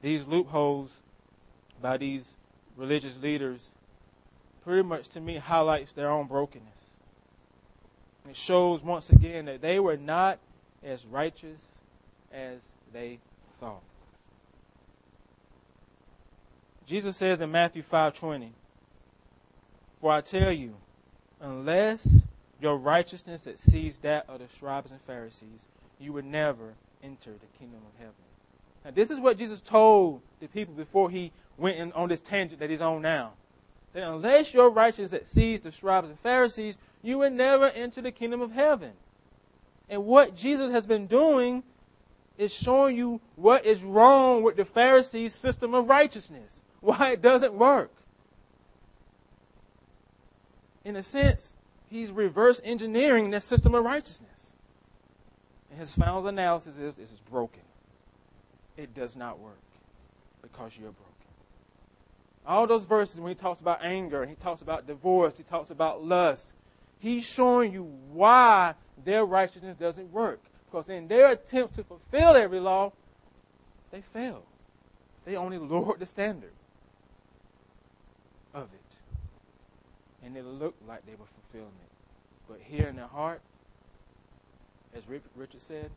These 0.00 0.24
loopholes 0.24 1.02
by 1.82 1.96
these 1.96 2.34
religious 2.76 3.16
leaders 3.18 3.70
pretty 4.64 4.82
much 4.82 5.08
to 5.08 5.20
me 5.20 5.36
highlights 5.36 5.92
their 5.92 6.10
own 6.10 6.26
brokenness. 6.26 6.87
It 8.28 8.36
shows 8.36 8.82
once 8.82 9.10
again 9.10 9.46
that 9.46 9.62
they 9.62 9.80
were 9.80 9.96
not 9.96 10.38
as 10.82 11.06
righteous 11.06 11.66
as 12.32 12.60
they 12.92 13.18
thought. 13.58 13.82
Jesus 16.86 17.16
says 17.16 17.40
in 17.40 17.50
Matthew 17.50 17.82
5:20, 17.82 18.52
"For 20.00 20.12
I 20.12 20.20
tell 20.20 20.52
you, 20.52 20.76
unless 21.40 22.22
your 22.60 22.76
righteousness 22.76 23.46
exceeds 23.46 23.98
that 23.98 24.28
of 24.28 24.40
the 24.40 24.48
scribes 24.48 24.90
and 24.90 25.00
Pharisees, 25.02 25.60
you 25.98 26.12
will 26.12 26.24
never 26.24 26.74
enter 27.02 27.32
the 27.32 27.58
kingdom 27.58 27.80
of 27.86 27.98
heaven." 27.98 28.14
Now, 28.84 28.90
this 28.90 29.10
is 29.10 29.20
what 29.20 29.36
Jesus 29.38 29.60
told 29.60 30.22
the 30.40 30.48
people 30.48 30.74
before 30.74 31.10
he 31.10 31.32
went 31.56 31.92
on 31.94 32.08
this 32.08 32.20
tangent 32.20 32.60
that 32.60 32.70
he's 32.70 32.80
on 32.80 33.02
now. 33.02 33.34
That 33.92 34.02
unless 34.02 34.52
your 34.52 34.70
righteousness 34.70 35.12
exceeds 35.12 35.62
the 35.62 35.72
scribes 35.72 36.08
and 36.08 36.18
Pharisees, 36.20 36.76
you 37.02 37.18
will 37.18 37.30
never 37.30 37.68
enter 37.70 38.00
the 38.00 38.12
kingdom 38.12 38.40
of 38.40 38.52
heaven. 38.52 38.92
And 39.88 40.04
what 40.04 40.36
Jesus 40.36 40.70
has 40.72 40.86
been 40.86 41.06
doing 41.06 41.62
is 42.36 42.54
showing 42.54 42.96
you 42.96 43.20
what 43.36 43.64
is 43.66 43.82
wrong 43.82 44.42
with 44.42 44.56
the 44.56 44.64
Pharisees' 44.64 45.34
system 45.34 45.74
of 45.74 45.88
righteousness, 45.88 46.60
why 46.80 47.12
it 47.12 47.22
doesn't 47.22 47.54
work. 47.54 47.90
In 50.84 50.96
a 50.96 51.02
sense, 51.02 51.54
he's 51.90 52.10
reverse 52.12 52.60
engineering 52.64 53.30
their 53.30 53.40
system 53.40 53.74
of 53.74 53.84
righteousness. 53.84 54.54
And 55.70 55.80
his 55.80 55.94
final 55.94 56.26
analysis 56.26 56.76
is 56.76 56.96
this 56.96 57.12
is 57.12 57.20
broken. 57.30 57.62
It 58.76 58.94
does 58.94 59.16
not 59.16 59.38
work 59.38 59.58
because 60.40 60.72
you're 60.78 60.92
broken. 60.92 61.07
All 62.46 62.66
those 62.66 62.84
verses 62.84 63.20
when 63.20 63.30
he 63.30 63.34
talks 63.34 63.60
about 63.60 63.84
anger, 63.84 64.24
he 64.24 64.34
talks 64.34 64.62
about 64.62 64.86
divorce, 64.86 65.36
he 65.36 65.42
talks 65.42 65.70
about 65.70 66.04
lust, 66.04 66.52
He's 67.00 67.24
showing 67.24 67.72
you 67.72 67.84
why 68.12 68.74
their 69.04 69.24
righteousness 69.24 69.76
doesn't 69.76 70.12
work. 70.12 70.40
Because 70.66 70.88
in 70.88 71.08
their 71.08 71.30
attempt 71.30 71.76
to 71.76 71.84
fulfill 71.84 72.34
every 72.34 72.60
law, 72.60 72.92
they 73.90 74.02
failed. 74.12 74.42
They 75.24 75.36
only 75.36 75.58
lowered 75.58 76.00
the 76.00 76.06
standard 76.06 76.52
of 78.52 78.68
it. 78.74 78.96
And 80.24 80.36
it 80.36 80.44
looked 80.44 80.86
like 80.86 81.06
they 81.06 81.12
were 81.12 81.26
fulfilling 81.42 81.72
it. 81.72 81.90
But 82.48 82.60
here 82.64 82.88
in 82.88 82.96
their 82.96 83.06
heart, 83.06 83.40
as 84.94 85.02
Richard 85.36 85.62
said, 85.62 85.90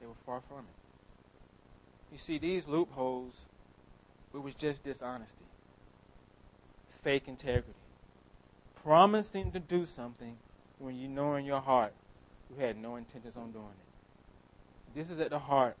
they 0.00 0.06
were 0.06 0.14
far 0.24 0.40
from 0.48 0.60
it. 0.60 2.12
You 2.12 2.18
see, 2.18 2.38
these 2.38 2.66
loopholes, 2.66 3.34
it 4.34 4.42
was 4.42 4.54
just 4.54 4.82
dishonesty. 4.84 5.44
Fake 7.02 7.24
integrity. 7.26 7.74
Promising 8.82 9.52
to 9.52 9.60
do 9.60 9.86
something 9.86 10.36
when 10.78 10.96
you 10.96 11.08
know 11.08 11.36
in 11.36 11.44
your 11.44 11.60
heart 11.60 11.92
you 12.50 12.56
had 12.64 12.76
no 12.76 12.96
intentions 12.96 13.36
on 13.36 13.52
doing 13.52 13.64
it. 13.64 14.98
This 14.98 15.10
is 15.10 15.20
at 15.20 15.30
the 15.30 15.38
heart 15.38 15.76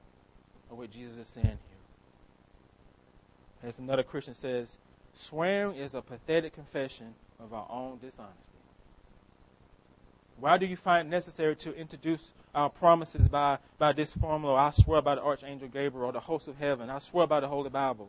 of 0.70 0.78
what 0.78 0.90
Jesus 0.90 1.16
is 1.16 1.26
saying 1.28 1.46
here. 1.46 1.58
As 3.68 3.78
another 3.78 4.02
Christian 4.02 4.34
says, 4.34 4.76
swearing 5.14 5.76
is 5.76 5.94
a 5.94 6.00
pathetic 6.00 6.54
confession 6.54 7.14
of 7.38 7.52
our 7.52 7.66
own 7.70 7.98
dishonesty. 7.98 8.38
Why 10.38 10.56
do 10.58 10.66
you 10.66 10.76
find 10.76 11.06
it 11.06 11.10
necessary 11.10 11.54
to 11.56 11.74
introduce 11.76 12.32
our 12.54 12.68
promises 12.68 13.28
by, 13.28 13.58
by 13.78 13.92
this 13.92 14.12
formula? 14.12 14.54
I 14.54 14.70
swear 14.70 15.02
by 15.02 15.14
the 15.14 15.22
Archangel 15.22 15.68
Gabriel 15.68 16.08
or 16.08 16.12
the 16.12 16.20
host 16.20 16.48
of 16.48 16.58
heaven. 16.58 16.90
I 16.90 16.98
swear 16.98 17.26
by 17.26 17.40
the 17.40 17.48
Holy 17.48 17.70
Bible. 17.70 18.08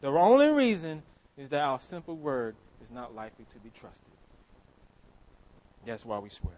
The 0.00 0.08
only 0.08 0.48
reason 0.48 1.02
is 1.38 1.50
that 1.50 1.60
our 1.60 1.78
simple 1.78 2.16
word 2.16 2.56
is 2.82 2.90
not 2.90 3.14
likely 3.14 3.46
to 3.52 3.58
be 3.60 3.70
trusted. 3.70 4.02
That's 5.86 6.04
why 6.04 6.18
we 6.18 6.28
swear. 6.28 6.54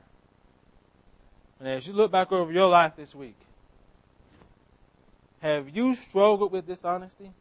And 1.59 1.69
as 1.69 1.87
you 1.87 1.93
look 1.93 2.11
back 2.11 2.33
over 2.33 2.51
your 2.51 2.69
life 2.69 2.97
this 2.97 3.15
week, 3.15 3.37
have 5.43 5.69
you 5.69 5.95
struggled 5.95 6.51
with 6.51 6.67
dishonesty? 6.67 7.33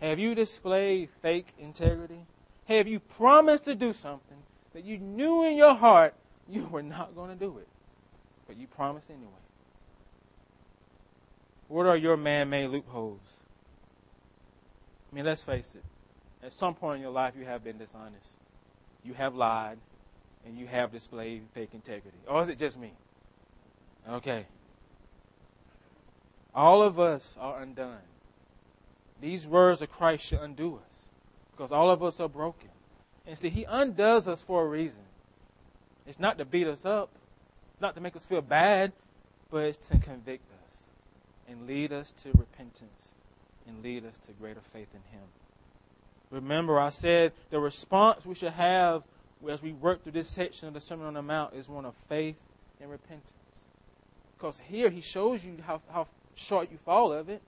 Have 0.00 0.18
you 0.18 0.34
displayed 0.34 1.08
fake 1.20 1.52
integrity? 1.58 2.20
Have 2.66 2.86
you 2.86 3.00
promised 3.00 3.64
to 3.64 3.74
do 3.74 3.92
something 3.92 4.38
that 4.74 4.84
you 4.84 4.98
knew 4.98 5.44
in 5.44 5.56
your 5.56 5.74
heart 5.74 6.14
you 6.48 6.64
were 6.66 6.82
not 6.82 7.16
going 7.16 7.30
to 7.30 7.36
do 7.36 7.58
it, 7.58 7.68
but 8.46 8.56
you 8.56 8.68
promised 8.68 9.10
anyway? 9.10 9.26
What 11.66 11.86
are 11.86 11.96
your 11.96 12.16
man 12.16 12.48
made 12.48 12.68
loopholes? 12.68 13.20
I 15.10 15.14
mean, 15.14 15.24
let's 15.24 15.44
face 15.44 15.74
it. 15.74 15.84
At 16.44 16.52
some 16.52 16.74
point 16.74 16.96
in 16.96 17.02
your 17.02 17.12
life, 17.12 17.34
you 17.38 17.44
have 17.44 17.64
been 17.64 17.78
dishonest. 17.78 18.26
You 19.04 19.14
have 19.14 19.34
lied, 19.34 19.78
and 20.46 20.58
you 20.58 20.66
have 20.66 20.92
displayed 20.92 21.42
fake 21.54 21.70
integrity. 21.72 22.18
Or 22.26 22.42
is 22.42 22.48
it 22.48 22.58
just 22.58 22.78
me? 22.78 22.92
Okay. 24.08 24.46
All 26.54 26.82
of 26.82 26.98
us 26.98 27.36
are 27.40 27.60
undone. 27.60 27.98
These 29.20 29.46
words 29.46 29.82
of 29.82 29.90
Christ 29.90 30.24
should 30.24 30.40
undo 30.40 30.76
us 30.76 31.06
because 31.52 31.72
all 31.72 31.90
of 31.90 32.02
us 32.02 32.20
are 32.20 32.28
broken. 32.28 32.70
And 33.26 33.36
see, 33.36 33.48
He 33.48 33.64
undoes 33.64 34.28
us 34.28 34.42
for 34.42 34.64
a 34.64 34.68
reason. 34.68 35.02
It's 36.06 36.20
not 36.20 36.38
to 36.38 36.44
beat 36.44 36.66
us 36.66 36.84
up, 36.84 37.10
it's 37.72 37.80
not 37.80 37.94
to 37.96 38.00
make 38.00 38.16
us 38.16 38.24
feel 38.24 38.40
bad, 38.40 38.92
but 39.50 39.64
it's 39.64 39.88
to 39.88 39.98
convict 39.98 40.48
us 40.50 40.82
and 41.48 41.66
lead 41.66 41.92
us 41.92 42.12
to 42.22 42.30
repentance 42.30 43.08
and 43.68 43.82
lead 43.82 44.04
us 44.04 44.14
to 44.26 44.32
greater 44.32 44.60
faith 44.72 44.88
in 44.92 45.16
Him. 45.16 45.26
Remember, 46.30 46.78
I 46.78 46.90
said 46.90 47.32
the 47.50 47.60
response 47.60 48.26
we 48.26 48.34
should 48.34 48.52
have 48.52 49.02
as 49.48 49.62
we 49.62 49.72
work 49.72 50.02
through 50.02 50.12
this 50.12 50.28
section 50.28 50.68
of 50.68 50.74
the 50.74 50.80
Sermon 50.80 51.06
on 51.06 51.14
the 51.14 51.22
Mount 51.22 51.54
is 51.54 51.68
one 51.68 51.84
of 51.84 51.94
faith 52.08 52.36
and 52.80 52.90
repentance. 52.90 53.32
Because 54.36 54.60
here 54.68 54.90
he 54.90 55.00
shows 55.00 55.44
you 55.44 55.56
how, 55.66 55.80
how 55.92 56.06
short 56.34 56.70
you 56.70 56.78
fall 56.84 57.12
of 57.12 57.28
it 57.28 57.42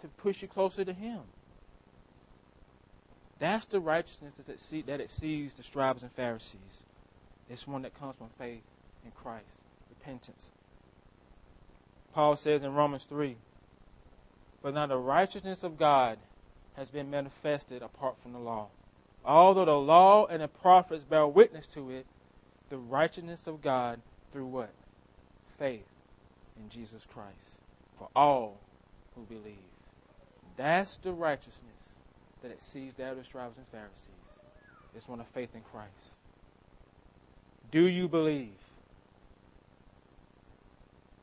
to 0.00 0.08
push 0.08 0.42
you 0.42 0.48
closer 0.48 0.84
to 0.84 0.92
him. 0.92 1.20
That's 3.38 3.66
the 3.66 3.80
righteousness 3.80 4.34
that, 4.36 4.52
it 4.52 4.60
see, 4.60 4.82
that 4.82 5.00
exceeds 5.00 5.54
the 5.54 5.62
scribes 5.62 6.02
and 6.02 6.12
Pharisees. 6.12 6.82
It's 7.50 7.66
one 7.66 7.82
that 7.82 7.98
comes 7.98 8.16
from 8.16 8.28
faith 8.38 8.62
in 9.04 9.10
Christ, 9.10 9.62
repentance. 9.90 10.50
Paul 12.12 12.36
says 12.36 12.62
in 12.62 12.74
Romans 12.74 13.04
3 13.04 13.36
But 14.64 14.72
now 14.72 14.86
the 14.86 14.96
righteousness 14.96 15.62
of 15.62 15.76
God 15.76 16.16
has 16.72 16.88
been 16.88 17.10
manifested 17.10 17.82
apart 17.82 18.16
from 18.22 18.32
the 18.32 18.38
law. 18.38 18.68
Although 19.22 19.66
the 19.66 19.72
law 19.72 20.24
and 20.24 20.40
the 20.40 20.48
prophets 20.48 21.04
bear 21.04 21.26
witness 21.26 21.66
to 21.68 21.90
it, 21.90 22.06
the 22.70 22.78
righteousness 22.78 23.46
of 23.46 23.60
God 23.60 24.00
through 24.32 24.46
what? 24.46 24.70
Faith 25.58 25.84
in 26.56 26.70
Jesus 26.70 27.06
Christ 27.12 27.58
for 27.98 28.08
all 28.16 28.56
who 29.14 29.24
believe. 29.24 29.58
That's 30.56 30.96
the 30.96 31.12
righteousness 31.12 31.60
that 32.42 32.50
exceeds 32.50 32.94
that 32.94 33.12
of 33.12 33.18
the 33.18 33.24
scribes 33.24 33.58
and 33.58 33.66
Pharisees. 33.66 34.08
It's 34.96 35.06
one 35.06 35.20
of 35.20 35.26
faith 35.26 35.54
in 35.54 35.60
Christ. 35.60 35.90
Do 37.70 37.86
you 37.86 38.08
believe? 38.08 38.48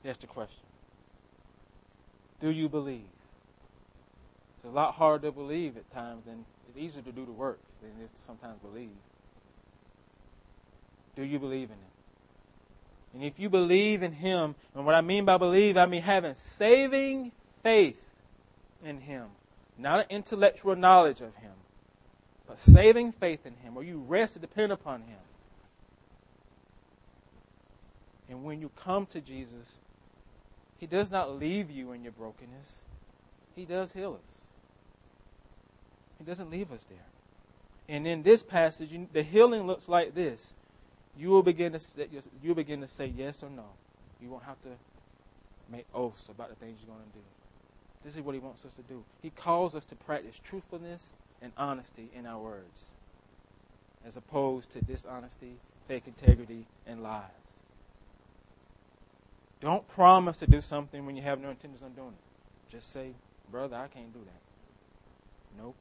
That's 0.04 0.20
the 0.20 0.28
question. 0.28 0.62
Do 2.40 2.52
you 2.52 2.70
believe? 2.70 3.02
It's 4.62 4.70
a 4.72 4.76
lot 4.76 4.94
harder 4.94 5.30
to 5.30 5.32
believe 5.32 5.76
at 5.76 5.92
times 5.92 6.26
than 6.26 6.46
it's 6.70 6.78
easier 6.78 7.02
to 7.02 7.12
do 7.12 7.26
the 7.26 7.32
work 7.32 7.60
than 7.82 7.90
it 8.00 8.04
is 8.04 8.12
to 8.12 8.22
sometimes 8.28 8.60
believe. 8.60 8.92
Do 11.16 11.24
you 11.24 11.40
believe 11.40 11.70
in 11.70 11.78
Him? 11.78 11.92
And 13.16 13.24
if 13.24 13.40
you 13.40 13.50
believe 13.50 14.04
in 14.04 14.12
Him, 14.12 14.54
and 14.76 14.86
what 14.86 14.94
I 14.94 15.02
mean 15.02 15.26
by 15.26 15.38
believe, 15.38 15.78
I 15.78 15.88
mean 15.88 16.04
having 16.04 16.36
saving 16.36 17.32
faith 17.64 18.00
in 18.86 19.02
Him, 19.02 19.26
not 19.80 20.02
an 20.02 20.06
intellectual 20.12 20.76
knowledge 20.76 21.22
of 21.22 21.36
Him, 21.38 21.54
but 22.48 22.60
saving 22.60 23.14
faith 23.14 23.48
in 23.48 23.56
Him, 23.64 23.74
where 23.74 23.84
you 23.84 24.06
rest 24.08 24.36
and 24.36 24.42
depend 24.42 24.72
upon 24.72 25.02
Him. 25.02 25.18
And 28.30 28.44
when 28.44 28.62
you 28.62 28.70
come 28.76 29.08
to 29.08 29.22
Jesus, 29.22 29.74
He 30.78 30.86
does 30.86 31.10
not 31.10 31.40
leave 31.40 31.72
you 31.72 31.94
in 31.94 32.04
your 32.04 32.14
brokenness, 32.14 32.78
He 33.56 33.66
does 33.66 33.92
heal 33.92 34.20
us. 34.24 34.41
He 36.22 36.26
doesn't 36.30 36.52
leave 36.52 36.72
us 36.72 36.82
there. 36.88 37.00
And 37.90 38.06
in 38.06 38.22
this 38.22 38.44
passage, 38.44 38.92
the 39.12 39.24
healing 39.24 39.66
looks 39.66 39.90
like 39.90 40.14
this. 40.14 40.54
You 41.18 41.30
will 41.30 41.42
begin 41.42 41.72
to 41.72 41.80
say, 41.80 42.08
you 42.44 42.54
begin 42.54 42.80
to 42.82 42.88
say 42.88 43.08
yes 43.08 43.42
or 43.42 43.50
no. 43.50 43.66
You 44.22 44.30
won't 44.30 44.44
have 44.44 44.62
to 44.62 44.70
make 45.72 45.88
oaths 45.96 46.30
about 46.30 46.50
the 46.50 46.56
things 46.56 46.78
you're 46.80 46.96
going 46.96 47.10
to 47.10 47.18
do. 47.18 47.24
This 48.06 48.16
is 48.16 48.22
what 48.22 48.36
he 48.36 48.40
wants 48.40 48.66
us 48.66 48.74
to 48.76 48.84
do. 48.84 49.04
He 49.24 49.32
calls 49.32 49.74
us 49.74 49.84
to 49.86 49.96
practice 49.96 50.40
truthfulness 50.44 51.10
and 51.42 51.52
honesty 51.58 52.12
in 52.16 52.28
our 52.28 52.40
words, 52.40 52.90
as 54.06 54.16
opposed 54.16 54.72
to 54.74 54.82
dishonesty, 54.82 55.54
fake 55.88 56.04
integrity, 56.06 56.68
and 56.86 57.02
lies. 57.02 57.24
Don't 59.60 59.88
promise 59.88 60.38
to 60.38 60.46
do 60.46 60.62
something 60.62 61.04
when 61.08 61.16
you 61.16 61.24
have 61.24 61.42
no 61.42 61.50
intentions 61.50 61.82
on 61.82 61.94
doing 61.94 62.10
it. 62.10 62.72
Just 62.72 62.92
say, 62.92 63.10
brother, 63.52 63.76
I 63.76 63.88
can't 63.88 64.14
do 64.14 64.20
that. 64.20 65.62
Nope 65.64 65.76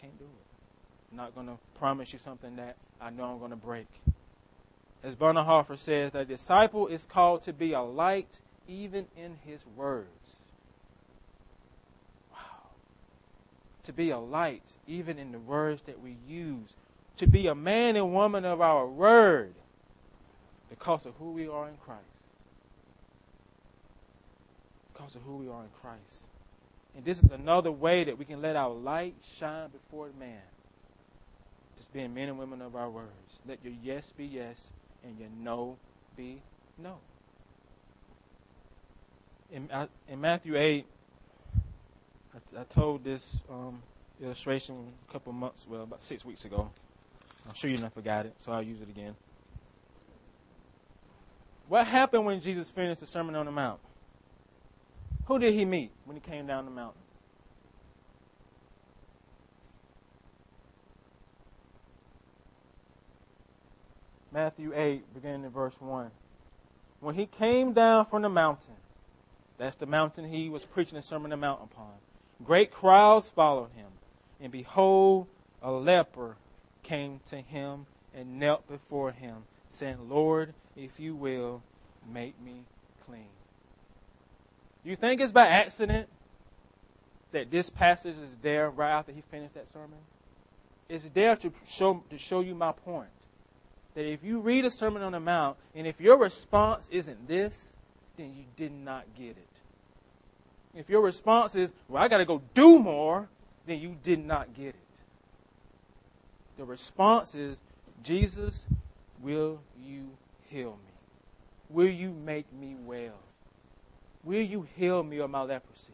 can't 0.00 0.18
do 0.18 0.24
it. 0.24 1.10
I'm 1.10 1.16
not 1.16 1.34
going 1.34 1.46
to 1.46 1.58
promise 1.78 2.12
you 2.12 2.18
something 2.18 2.56
that 2.56 2.76
I 3.00 3.10
know 3.10 3.24
I'm 3.24 3.38
going 3.38 3.50
to 3.50 3.56
break. 3.56 3.88
As 5.02 5.14
Bonhoeffer 5.14 5.78
says, 5.78 6.12
the 6.12 6.24
disciple 6.24 6.86
is 6.86 7.06
called 7.06 7.42
to 7.44 7.52
be 7.52 7.72
a 7.72 7.80
light 7.80 8.40
even 8.68 9.06
in 9.16 9.38
his 9.44 9.64
words. 9.76 10.36
Wow. 12.32 12.38
To 13.84 13.92
be 13.92 14.10
a 14.10 14.18
light 14.18 14.62
even 14.86 15.18
in 15.18 15.32
the 15.32 15.38
words 15.38 15.82
that 15.82 16.00
we 16.00 16.16
use. 16.28 16.74
To 17.16 17.26
be 17.26 17.46
a 17.46 17.54
man 17.54 17.96
and 17.96 18.12
woman 18.12 18.44
of 18.44 18.60
our 18.60 18.86
word 18.86 19.54
because 20.68 21.06
of 21.06 21.14
who 21.18 21.32
we 21.32 21.48
are 21.48 21.68
in 21.68 21.76
Christ. 21.84 22.02
Because 24.92 25.16
of 25.16 25.22
who 25.22 25.36
we 25.36 25.48
are 25.48 25.62
in 25.62 25.68
Christ. 25.80 26.24
And 26.96 27.04
this 27.04 27.22
is 27.22 27.30
another 27.30 27.70
way 27.72 28.04
that 28.04 28.18
we 28.18 28.24
can 28.24 28.42
let 28.42 28.56
our 28.56 28.70
light 28.70 29.14
shine 29.36 29.68
before 29.68 30.08
man. 30.18 30.40
Just 31.76 31.92
being 31.92 32.12
men 32.12 32.28
and 32.28 32.38
women 32.38 32.60
of 32.60 32.76
our 32.76 32.90
words. 32.90 33.38
Let 33.46 33.64
your 33.64 33.72
yes 33.82 34.12
be 34.16 34.26
yes 34.26 34.68
and 35.04 35.18
your 35.18 35.28
no 35.42 35.76
be 36.16 36.42
no. 36.78 36.98
In, 39.52 39.68
in 40.08 40.20
Matthew 40.20 40.56
8, 40.56 40.86
I, 42.34 42.60
I 42.60 42.64
told 42.64 43.02
this 43.02 43.40
um, 43.50 43.82
illustration 44.22 44.92
a 45.08 45.12
couple 45.12 45.32
months, 45.32 45.66
well, 45.68 45.82
about 45.82 46.02
six 46.02 46.24
weeks 46.24 46.44
ago. 46.44 46.70
I'm 47.48 47.54
sure 47.54 47.70
you 47.70 47.78
never 47.78 47.90
forgot 47.90 48.26
it, 48.26 48.34
so 48.38 48.52
I'll 48.52 48.62
use 48.62 48.80
it 48.80 48.88
again. 48.88 49.16
What 51.68 51.86
happened 51.86 52.26
when 52.26 52.40
Jesus 52.40 52.70
finished 52.70 53.00
the 53.00 53.06
Sermon 53.06 53.34
on 53.34 53.46
the 53.46 53.52
Mount? 53.52 53.80
Who 55.30 55.38
did 55.38 55.54
he 55.54 55.64
meet 55.64 55.92
when 56.06 56.16
he 56.16 56.20
came 56.20 56.48
down 56.48 56.64
the 56.64 56.72
mountain? 56.72 57.00
Matthew 64.32 64.72
8, 64.74 65.14
beginning 65.14 65.44
in 65.44 65.50
verse 65.50 65.74
1. 65.78 66.10
When 66.98 67.14
he 67.14 67.26
came 67.26 67.72
down 67.72 68.06
from 68.06 68.22
the 68.22 68.28
mountain, 68.28 68.74
that's 69.56 69.76
the 69.76 69.86
mountain 69.86 70.28
he 70.28 70.48
was 70.48 70.64
preaching 70.64 70.96
the 70.96 71.02
Sermon 71.02 71.26
on 71.26 71.30
the 71.30 71.36
Mount 71.36 71.60
upon, 71.62 71.92
great 72.44 72.72
crowds 72.72 73.30
followed 73.30 73.70
him. 73.76 73.86
And 74.40 74.50
behold, 74.50 75.28
a 75.62 75.70
leper 75.70 76.34
came 76.82 77.20
to 77.30 77.36
him 77.36 77.86
and 78.16 78.40
knelt 78.40 78.66
before 78.68 79.12
him, 79.12 79.44
saying, 79.68 80.08
Lord, 80.08 80.54
if 80.76 80.98
you 80.98 81.14
will, 81.14 81.62
make 82.12 82.34
me 82.42 82.64
clean. 83.06 83.28
Do 84.84 84.90
you 84.90 84.96
think 84.96 85.20
it's 85.20 85.32
by 85.32 85.46
accident 85.46 86.08
that 87.32 87.50
this 87.50 87.70
passage 87.70 88.16
is 88.16 88.30
there 88.42 88.70
right 88.70 88.90
after 88.90 89.12
he 89.12 89.22
finished 89.30 89.54
that 89.54 89.70
sermon? 89.72 89.98
is 90.90 91.04
there 91.14 91.36
to 91.36 91.52
show, 91.68 92.02
to 92.10 92.18
show 92.18 92.40
you 92.40 92.54
my 92.54 92.72
point. 92.72 93.08
That 93.94 94.04
if 94.04 94.22
you 94.22 94.40
read 94.40 94.64
a 94.64 94.70
Sermon 94.70 95.02
on 95.02 95.12
the 95.12 95.20
Mount, 95.20 95.56
and 95.74 95.86
if 95.86 96.00
your 96.00 96.18
response 96.18 96.88
isn't 96.90 97.28
this, 97.28 97.72
then 98.16 98.34
you 98.36 98.44
did 98.56 98.72
not 98.72 99.04
get 99.16 99.30
it. 99.30 99.48
If 100.74 100.88
your 100.88 101.00
response 101.00 101.54
is, 101.54 101.72
well, 101.88 102.02
I 102.02 102.08
got 102.08 102.18
to 102.18 102.24
go 102.24 102.42
do 102.54 102.78
more, 102.80 103.28
then 103.66 103.78
you 103.78 103.96
did 104.02 104.24
not 104.24 104.52
get 104.54 104.68
it. 104.68 104.74
The 106.58 106.64
response 106.64 107.34
is, 107.34 107.60
Jesus, 108.02 108.62
will 109.22 109.60
you 109.82 110.10
heal 110.48 110.70
me? 110.70 110.92
Will 111.68 111.88
you 111.88 112.10
make 112.10 112.52
me 112.52 112.74
well? 112.84 113.18
Will 114.22 114.42
you 114.42 114.66
heal 114.76 115.02
me 115.02 115.18
of 115.18 115.30
my 115.30 115.42
leprosy? 115.42 115.92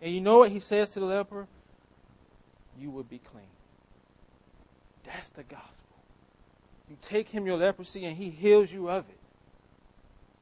And 0.00 0.12
you 0.12 0.20
know 0.20 0.38
what 0.38 0.50
he 0.50 0.60
says 0.60 0.90
to 0.90 1.00
the 1.00 1.06
leper? 1.06 1.46
You 2.78 2.90
will 2.90 3.04
be 3.04 3.18
clean. 3.18 3.44
That's 5.04 5.28
the 5.30 5.42
gospel. 5.42 5.96
You 6.88 6.96
take 7.00 7.28
him 7.28 7.46
your 7.46 7.56
leprosy 7.56 8.04
and 8.04 8.16
he 8.16 8.30
heals 8.30 8.72
you 8.72 8.88
of 8.88 9.08
it. 9.08 9.18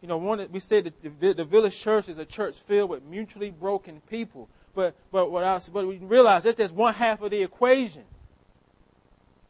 You 0.02 0.08
know, 0.08 0.18
one 0.18 0.46
we 0.52 0.60
said 0.60 0.84
that 0.84 1.20
the, 1.20 1.32
the 1.32 1.44
village 1.44 1.78
church 1.78 2.08
is 2.08 2.18
a 2.18 2.24
church 2.24 2.56
filled 2.66 2.90
with 2.90 3.02
mutually 3.04 3.50
broken 3.50 4.00
people. 4.08 4.48
But 4.74 4.94
but 5.10 5.30
what 5.30 5.42
I 5.42 5.58
but 5.72 5.86
we 5.86 5.96
realize 5.96 6.44
that 6.44 6.56
that's 6.56 6.72
one 6.72 6.94
half 6.94 7.22
of 7.22 7.30
the 7.30 7.42
equation. 7.42 8.04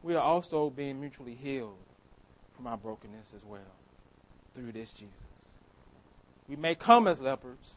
We 0.02 0.14
are 0.14 0.22
also 0.22 0.70
being 0.70 1.00
mutually 1.00 1.34
healed 1.34 1.76
from 2.54 2.68
our 2.68 2.76
brokenness 2.76 3.32
as 3.34 3.44
well 3.44 3.60
through 4.54 4.72
this 4.72 4.92
Jesus. 4.92 5.25
We 6.48 6.56
may 6.56 6.74
come 6.74 7.08
as 7.08 7.20
lepers, 7.20 7.76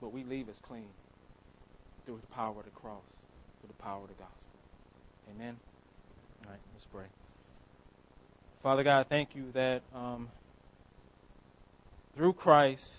but 0.00 0.12
we 0.12 0.24
leave 0.24 0.48
as 0.48 0.58
clean 0.60 0.88
through 2.06 2.20
the 2.20 2.34
power 2.34 2.58
of 2.58 2.64
the 2.64 2.70
cross, 2.70 3.02
through 3.60 3.68
the 3.68 3.82
power 3.82 4.02
of 4.02 4.08
the 4.08 4.14
gospel. 4.14 4.38
Amen. 5.34 5.56
All 6.44 6.50
right, 6.50 6.60
let's 6.74 6.84
pray. 6.84 7.06
Father 8.62 8.82
God, 8.82 9.06
thank 9.08 9.34
you 9.34 9.50
that 9.52 9.82
um, 9.94 10.28
through 12.16 12.34
Christ, 12.34 12.94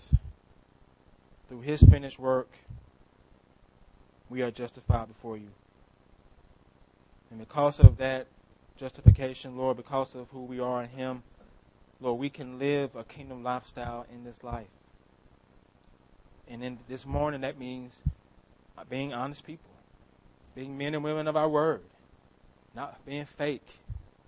through 1.48 1.62
his 1.62 1.82
finished 1.82 2.18
work, 2.18 2.50
we 4.28 4.42
are 4.42 4.50
justified 4.50 5.08
before 5.08 5.36
you. 5.36 5.48
And 7.30 7.40
because 7.40 7.80
of 7.80 7.96
that 7.98 8.26
justification, 8.76 9.56
Lord, 9.56 9.76
because 9.76 10.14
of 10.14 10.28
who 10.30 10.42
we 10.42 10.60
are 10.60 10.82
in 10.82 10.90
him, 10.90 11.22
Lord, 12.00 12.20
we 12.20 12.28
can 12.28 12.58
live 12.58 12.94
a 12.94 13.04
kingdom 13.04 13.42
lifestyle 13.42 14.06
in 14.12 14.24
this 14.24 14.44
life. 14.44 14.66
And 16.48 16.62
in 16.62 16.78
this 16.88 17.04
morning, 17.04 17.40
that 17.40 17.58
means 17.58 18.00
being 18.88 19.12
honest 19.12 19.46
people, 19.46 19.70
being 20.54 20.76
men 20.78 20.94
and 20.94 21.02
women 21.02 21.26
of 21.28 21.36
our 21.36 21.48
word, 21.48 21.80
not 22.74 23.04
being 23.04 23.24
fake, 23.24 23.66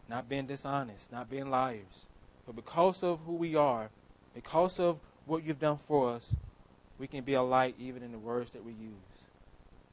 not 0.09 0.29
being 0.29 0.47
dishonest, 0.47 1.13
not 1.13 1.31
being 1.31 1.51
liars. 1.51 2.07
But 2.47 2.57
because 2.57 3.03
of 3.03 3.21
who 3.27 3.35
we 3.35 3.55
are, 3.55 3.91
because 4.35 4.81
of 4.81 4.99
what 5.27 5.45
you've 5.45 5.61
done 5.61 5.79
for 5.79 6.11
us, 6.11 6.35
we 6.99 7.07
can 7.07 7.23
be 7.23 7.35
a 7.35 7.43
light 7.43 7.77
even 7.79 8.03
in 8.03 8.11
the 8.11 8.19
words 8.19 8.51
that 8.53 8.65
we 8.65 8.73
use. 8.73 8.93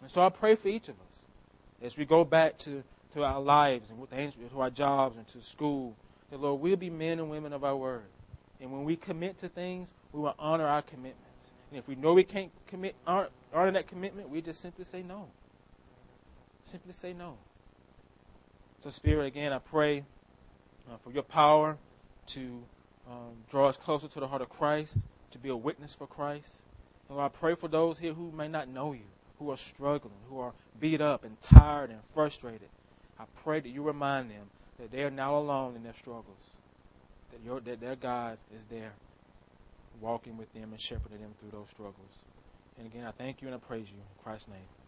And 0.02 0.10
so 0.10 0.26
I 0.26 0.30
pray 0.30 0.56
for 0.56 0.70
each 0.70 0.88
of 0.88 0.96
us 0.96 1.26
as 1.84 1.98
we 1.98 2.06
go 2.06 2.24
back 2.24 2.58
to, 2.60 2.84
to 3.14 3.24
our 3.24 3.42
lives 3.42 3.90
and 3.90 4.52
to 4.52 4.62
our 4.62 4.70
jobs 4.70 5.18
and 5.18 5.28
to 5.28 5.42
school, 5.42 5.96
that 6.32 6.40
Lord, 6.40 6.62
we'll 6.62 6.76
be 6.76 6.90
men 6.90 7.20
and 7.20 7.30
women 7.30 7.54
of 7.54 7.64
our 7.64 7.76
word. 7.76 8.06
And 8.62 8.72
when 8.72 8.84
we 8.86 8.96
commit 8.96 9.38
to 9.40 9.50
things, 9.50 9.90
we 10.14 10.22
will 10.22 10.36
honor 10.40 10.66
our 10.66 10.82
commitments. 10.82 11.25
And 11.76 11.84
if 11.84 11.90
we 11.90 11.96
know 11.96 12.14
we 12.14 12.24
can't 12.24 12.54
commit 12.68 12.96
honor, 13.06 13.28
honor 13.54 13.74
that 13.74 13.86
commitment, 13.86 14.30
we 14.30 14.42
just 14.42 14.62
simply 14.62 14.86
say 14.86 15.04
no. 15.04 15.28
Simply 16.64 16.94
say 16.94 17.12
no. 17.12 17.36
So, 18.80 18.90
Spirit, 18.90 19.26
again, 19.26 19.52
I 19.52 19.58
pray 19.58 20.06
uh, 20.90 20.96
for 21.04 21.12
your 21.12 21.24
power 21.24 21.78
to 22.28 22.64
um, 23.12 23.34
draw 23.52 23.68
us 23.68 23.76
closer 23.76 24.08
to 24.08 24.20
the 24.22 24.28
heart 24.28 24.42
of 24.42 24.48
Christ, 24.48 25.00
to 25.32 25.38
be 25.38 25.50
a 25.50 25.56
witness 25.56 25.94
for 25.94 26.08
Christ. 26.08 26.62
And 27.10 27.20
I 27.20 27.28
pray 27.28 27.56
for 27.56 27.68
those 27.68 28.00
here 28.00 28.14
who 28.14 28.32
may 28.32 28.48
not 28.48 28.70
know 28.70 28.94
you, 28.94 29.10
who 29.38 29.52
are 29.52 29.58
struggling, 29.58 30.16
who 30.30 30.40
are 30.40 30.54
beat 30.80 31.02
up 31.02 31.26
and 31.26 31.42
tired 31.42 31.90
and 31.90 32.00
frustrated. 32.14 32.70
I 33.20 33.26
pray 33.44 33.60
that 33.60 33.68
you 33.68 33.84
remind 33.84 34.32
them 34.32 34.48
that 34.80 34.94
they 34.94 35.04
are 35.04 35.12
not 35.12 35.34
alone 35.34 35.76
in 35.76 35.84
their 35.84 35.94
struggles, 35.96 36.54
that, 37.34 37.42
your, 37.46 37.60
that 37.60 37.82
their 37.82 37.98
God 37.98 38.38
is 38.56 38.64
there, 38.70 38.94
walking 40.02 40.38
with 40.38 40.54
them 40.54 40.72
and 40.72 40.82
shepherding 40.82 41.22
them 41.22 41.34
through 41.40 41.52
those 41.52 41.70
struggles. 41.70 42.12
And 42.78 42.88
again, 42.88 43.06
I 43.06 43.12
thank 43.12 43.42
you 43.42 43.48
and 43.48 43.56
I 43.56 43.60
praise 43.60 43.88
you. 43.90 43.98
In 43.98 44.24
Christ's 44.24 44.50
name. 44.50 44.85